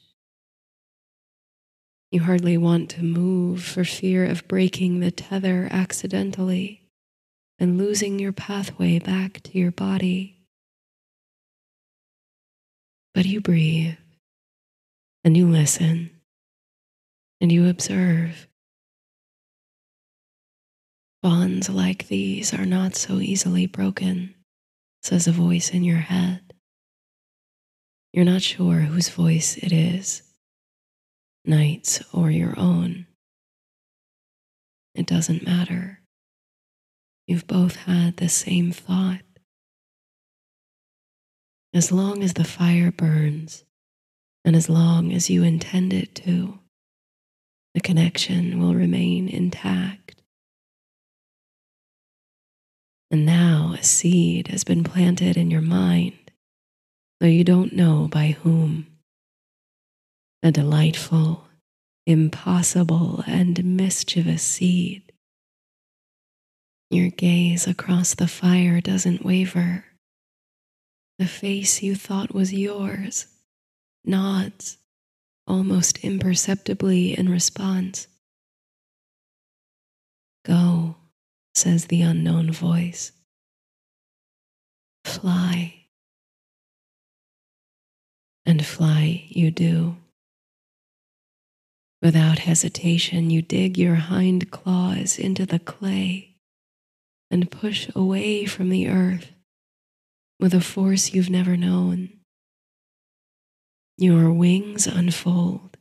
[2.11, 6.81] You hardly want to move for fear of breaking the tether accidentally
[7.59, 10.35] and losing your pathway back to your body.
[13.13, 13.95] But you breathe
[15.23, 16.11] and you listen
[17.39, 18.49] and you observe.
[21.27, 24.33] Bonds like these are not so easily broken,
[25.03, 26.53] says a voice in your head.
[28.13, 30.21] You're not sure whose voice it is
[31.43, 33.07] night's or your own.
[34.95, 35.99] It doesn't matter.
[37.27, 39.23] You've both had the same thought.
[41.73, 43.65] As long as the fire burns,
[44.45, 46.59] and as long as you intend it to,
[47.73, 50.06] the connection will remain intact.
[53.09, 56.31] And now a seed has been planted in your mind,
[57.19, 58.87] though you don't know by whom
[60.43, 61.45] a delightful,
[62.05, 65.11] impossible, and mischievous seed.
[66.89, 69.85] Your gaze across the fire doesn't waver.
[71.19, 73.27] The face you thought was yours
[74.05, 74.77] nods
[75.47, 78.07] almost imperceptibly in response.
[80.45, 80.95] Go,
[81.57, 83.11] says the unknown voice.
[85.03, 85.73] Fly.
[88.45, 89.97] And fly you do.
[92.01, 96.35] Without hesitation, you dig your hind claws into the clay
[97.31, 99.31] and push away from the earth
[100.39, 102.09] with a force you've never known.
[103.97, 105.75] Your wings unfold,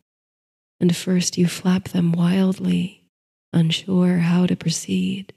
[0.81, 3.05] and first you flap them wildly,
[3.53, 5.35] unsure how to proceed.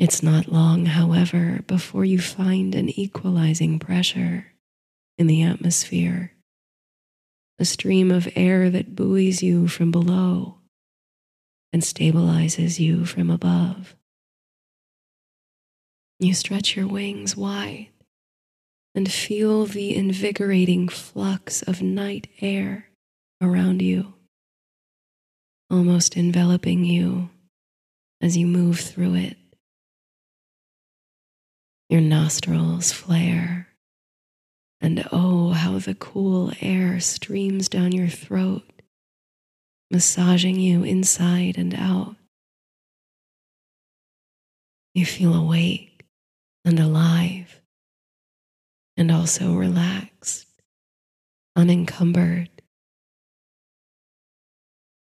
[0.00, 4.46] It's not long, however, before you find an equalizing pressure
[5.18, 6.32] in the atmosphere
[7.58, 10.56] a stream of air that buoys you from below
[11.74, 13.94] and stabilizes you from above.
[16.18, 17.88] You stretch your wings wide
[18.94, 22.86] and feel the invigorating flux of night air
[23.42, 24.14] around you,
[25.68, 27.28] almost enveloping you
[28.22, 29.36] as you move through it.
[31.90, 33.66] Your nostrils flare
[34.80, 38.62] and oh, how the cool air streams down your throat,
[39.90, 42.14] massaging you inside and out.
[44.94, 46.04] You feel awake
[46.64, 47.60] and alive,
[48.96, 50.46] and also relaxed,
[51.56, 52.50] unencumbered.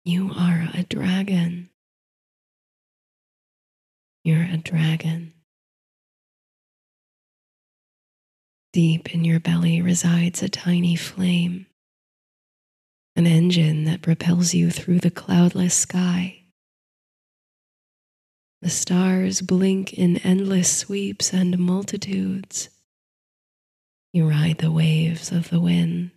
[0.05, 1.69] You are a dragon.
[4.23, 5.33] You're a dragon.
[8.77, 11.65] Deep in your belly resides a tiny flame,
[13.17, 16.43] an engine that propels you through the cloudless sky.
[18.61, 22.69] The stars blink in endless sweeps and multitudes.
[24.13, 26.11] You ride the waves of the wind.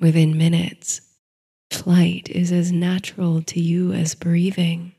[0.00, 1.02] Within minutes,
[1.70, 4.94] flight is as natural to you as breathing.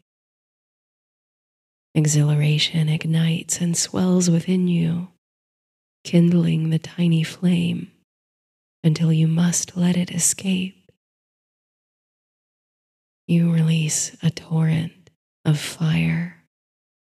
[1.99, 5.09] Exhilaration ignites and swells within you,
[6.05, 7.91] kindling the tiny flame
[8.85, 10.93] until you must let it escape.
[13.27, 15.09] You release a torrent
[15.43, 16.45] of fire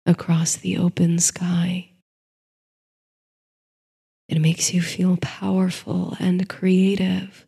[0.07, 1.91] across the open sky.
[4.27, 7.45] It makes you feel powerful and creative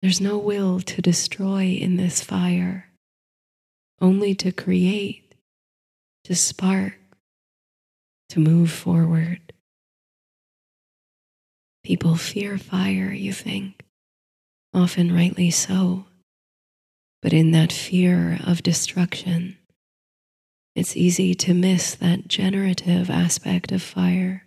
[0.00, 2.86] there's no will to destroy in this fire,
[4.00, 5.29] only to create,
[6.30, 6.94] to spark,
[8.28, 9.52] to move forward.
[11.82, 13.82] People fear fire, you think,
[14.72, 16.04] often rightly so.
[17.20, 19.58] But in that fear of destruction,
[20.76, 24.46] it's easy to miss that generative aspect of fire.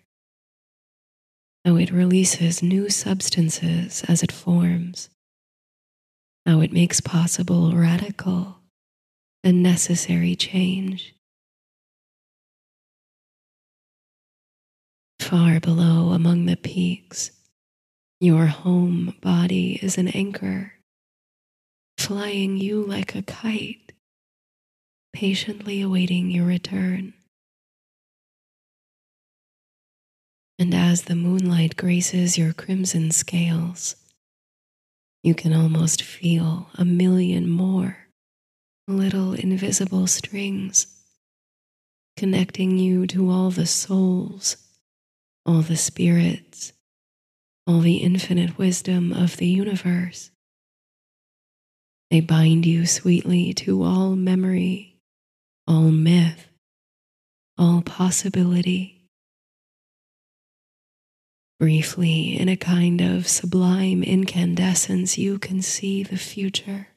[1.66, 5.10] How it releases new substances as it forms
[6.46, 8.60] how it makes possible radical
[9.44, 11.14] and necessary change.
[15.24, 17.32] Far below among the peaks,
[18.20, 20.74] your home body is an anchor,
[21.98, 23.94] flying you like a kite,
[25.14, 27.14] patiently awaiting your return.
[30.60, 33.96] And as the moonlight graces your crimson scales,
[35.24, 37.98] you can almost feel a million more
[38.90, 40.88] little invisible strings
[42.18, 44.58] connecting you to all the souls,
[45.46, 46.74] all the spirits,
[47.68, 50.32] all the infinite wisdom of the universe.
[52.12, 54.98] They bind you sweetly to all memory,
[55.68, 56.48] all myth,
[57.58, 59.04] all possibility
[61.64, 66.90] Briefly, in a kind of sublime incandescence, you can see the future.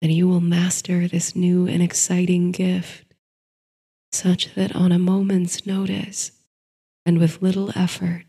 [0.00, 3.11] That you will master this new and exciting gift,
[4.12, 6.32] such that on a moment's notice
[7.04, 8.24] and with little effort,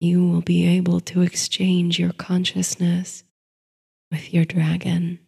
[0.00, 3.24] you will be able to exchange your consciousness
[4.10, 5.18] with your dragon.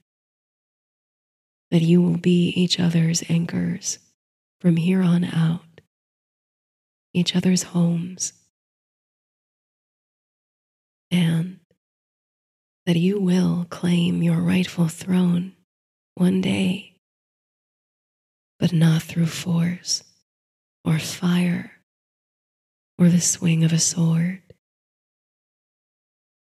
[1.70, 3.98] That you will be each other's anchors
[4.60, 5.60] from here on out
[7.12, 8.32] each other's homes,
[11.10, 11.58] and
[12.86, 15.52] that you will claim your rightful throne
[16.14, 16.89] one day,
[18.60, 20.04] but not through force
[20.84, 21.72] or fire
[22.98, 24.42] or the swing of a sword.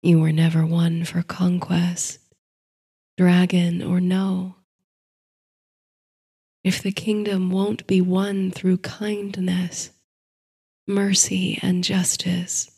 [0.03, 2.19] You were never one for conquest,
[3.17, 4.55] dragon or no.
[6.63, 9.89] If the kingdom won't be won through kindness,
[10.87, 12.69] mercy and justice,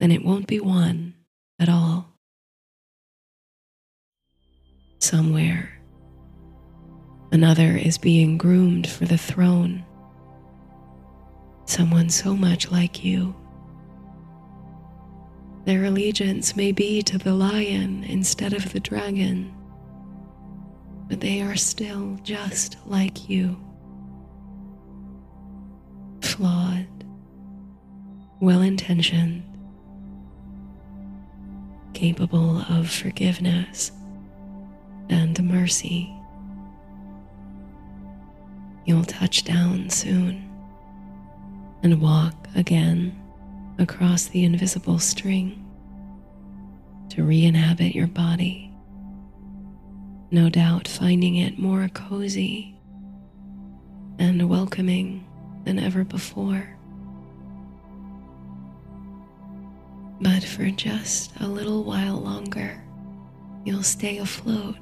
[0.00, 1.14] then it won't be won
[1.60, 2.18] at all.
[4.98, 5.78] Somewhere,
[7.34, 9.84] another is being groomed for the throne.
[11.66, 13.34] Someone so much like you.
[15.64, 19.52] Their allegiance may be to the lion instead of the dragon,
[21.08, 23.56] but they are still just like you
[26.20, 26.86] flawed,
[28.40, 29.42] well intentioned,
[31.94, 33.90] capable of forgiveness
[35.08, 36.14] and mercy.
[38.86, 40.50] You'll touch down soon
[41.82, 43.18] and walk again
[43.78, 45.60] across the invisible string
[47.10, 48.72] to re inhabit your body,
[50.30, 52.76] no doubt finding it more cozy
[54.18, 55.26] and welcoming
[55.64, 56.76] than ever before.
[60.20, 62.82] But for just a little while longer,
[63.64, 64.76] you'll stay afloat.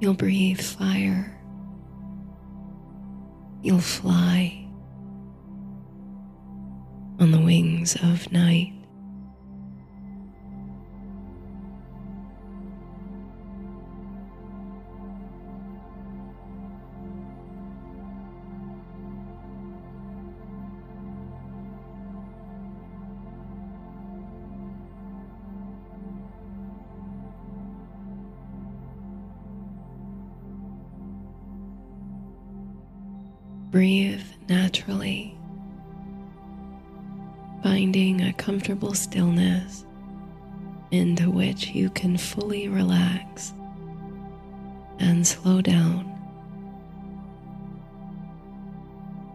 [0.00, 1.39] You'll breathe fire.
[3.62, 4.66] You'll fly
[7.18, 8.79] on the wings of night.
[39.00, 39.84] Stillness
[40.90, 43.52] into which you can fully relax
[44.98, 46.06] and slow down,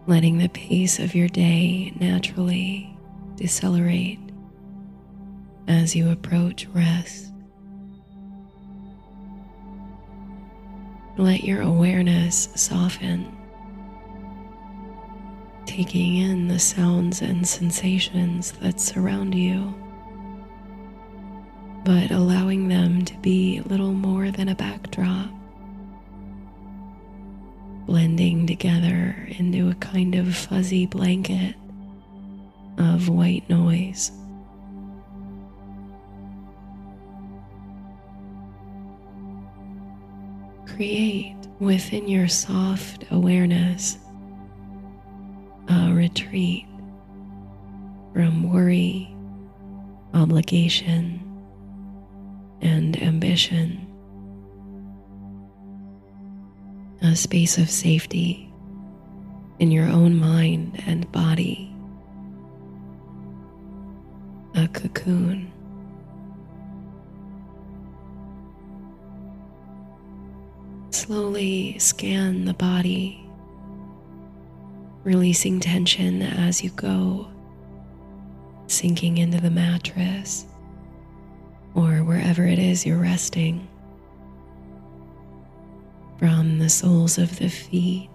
[0.06, 2.96] letting the pace of your day naturally
[3.36, 4.20] decelerate
[5.66, 7.32] as you approach rest.
[11.18, 13.35] Let your awareness soften
[15.76, 19.74] taking in the sounds and sensations that surround you,
[21.84, 25.28] but allowing them to be little more than a backdrop,
[27.84, 31.54] blending together into a kind of fuzzy blanket
[32.78, 34.10] of white noise.
[40.74, 43.98] Create within your soft awareness
[45.68, 46.66] a retreat
[48.12, 49.14] from worry,
[50.14, 51.20] obligation,
[52.60, 53.82] and ambition.
[57.02, 58.50] A space of safety
[59.58, 61.74] in your own mind and body.
[64.54, 65.52] A cocoon.
[70.90, 73.25] Slowly scan the body
[75.06, 77.28] releasing tension as you go,
[78.66, 80.46] sinking into the mattress
[81.76, 83.68] or wherever it is you're resting.
[86.18, 88.10] From the soles of the feet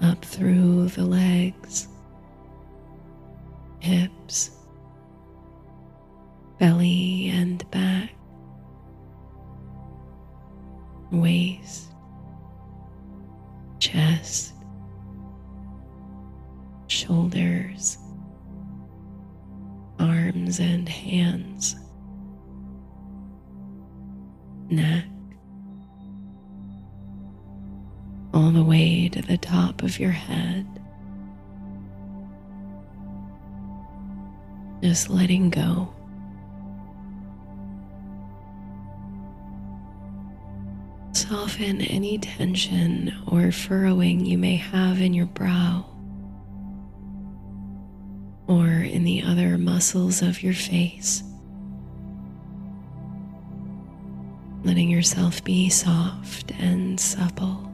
[0.00, 1.88] up through the legs,
[3.80, 4.52] hips,
[6.60, 8.12] belly and back,
[11.10, 11.88] waist,
[13.80, 14.54] chest,
[17.10, 17.98] shoulders,
[19.98, 21.74] arms and hands,
[24.70, 25.06] neck,
[28.32, 30.64] all the way to the top of your head.
[34.80, 35.92] Just letting go.
[41.10, 45.89] Soften any tension or furrowing you may have in your brow
[48.50, 51.22] or in the other muscles of your face.
[54.64, 57.70] Letting yourself be soft and supple.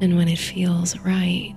[0.00, 1.54] And when it feels right,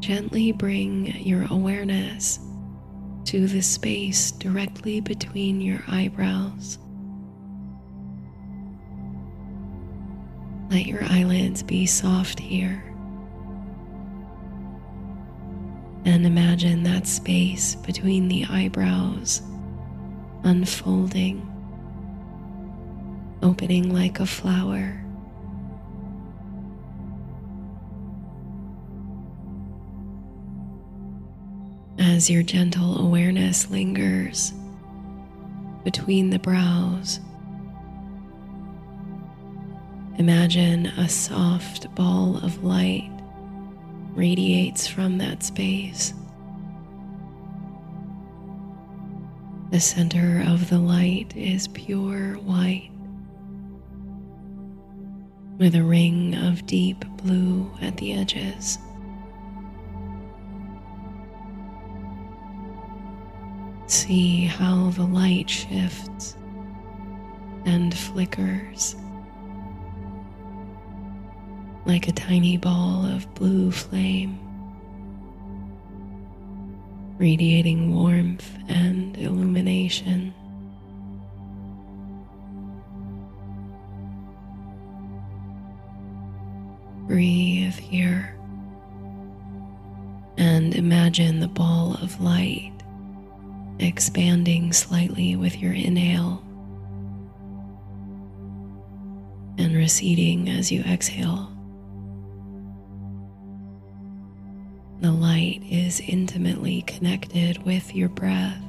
[0.00, 2.40] gently bring your awareness
[3.26, 6.76] to the space directly between your eyebrows.
[10.72, 12.82] Let your eyelids be soft here.
[16.06, 19.42] And imagine that space between the eyebrows
[20.44, 21.46] unfolding,
[23.42, 24.98] opening like a flower.
[31.98, 34.54] As your gentle awareness lingers
[35.84, 37.20] between the brows,
[40.18, 43.10] Imagine a soft ball of light
[44.14, 46.12] radiates from that space.
[49.70, 52.90] The center of the light is pure white
[55.56, 58.78] with a ring of deep blue at the edges.
[63.86, 66.36] See how the light shifts
[67.64, 68.96] and flickers
[71.84, 74.38] like a tiny ball of blue flame,
[77.18, 80.32] radiating warmth and illumination.
[87.06, 88.36] Breathe here
[90.38, 92.72] and imagine the ball of light
[93.78, 96.42] expanding slightly with your inhale
[99.58, 101.51] and receding as you exhale.
[105.02, 108.62] The light is intimately connected with your breath.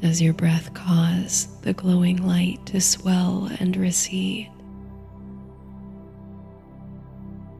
[0.00, 4.50] Does your breath cause the glowing light to swell and recede?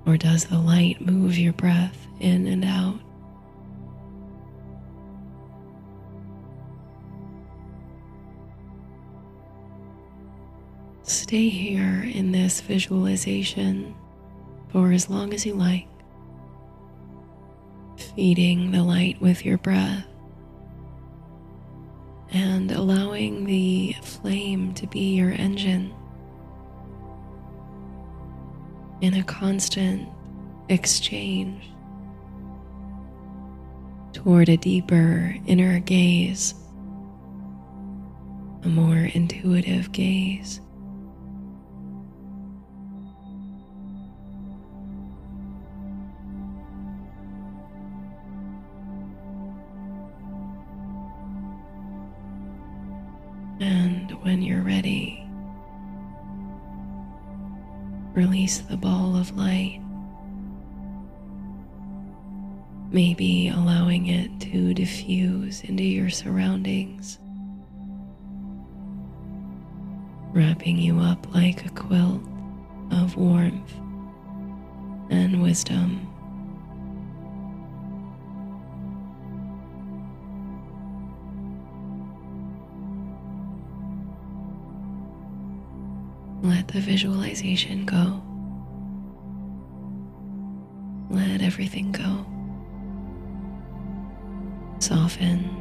[0.04, 2.98] Or does the light move your breath in and out?
[11.04, 13.94] Stay here in this visualization
[14.70, 15.86] for as long as you like,
[18.14, 20.04] feeding the light with your breath.
[22.30, 25.94] And allowing the flame to be your engine.
[29.00, 30.08] In a constant
[30.68, 31.70] exchange.
[34.12, 36.54] Toward a deeper inner gaze,
[38.64, 40.60] a more intuitive gaze.
[58.48, 59.78] Release the ball of light,
[62.90, 67.18] maybe allowing it to diffuse into your surroundings,
[70.32, 72.22] wrapping you up like a quilt
[72.90, 73.74] of warmth
[75.10, 76.06] and wisdom.
[86.42, 88.22] Let the visualization go.
[91.58, 92.24] Everything go.
[94.78, 95.60] Soften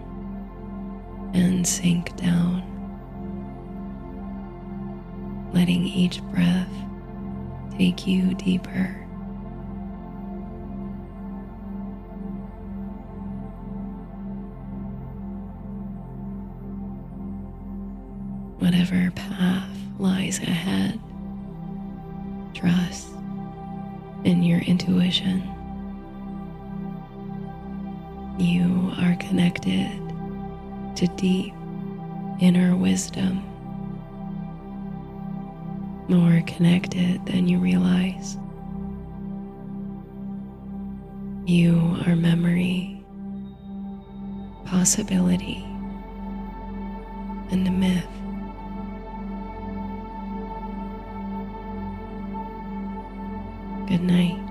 [1.34, 2.62] and sink down,
[5.56, 6.70] letting each breath
[7.80, 8.93] take you deeper.
[18.60, 19.68] Whatever path
[19.98, 20.97] lies ahead.
[30.98, 31.54] To deep
[32.39, 33.38] inner wisdom,
[36.08, 38.36] more connected than you realize.
[41.45, 43.06] You are memory,
[44.66, 45.64] possibility,
[47.52, 48.08] and a myth.
[53.88, 54.47] Good night.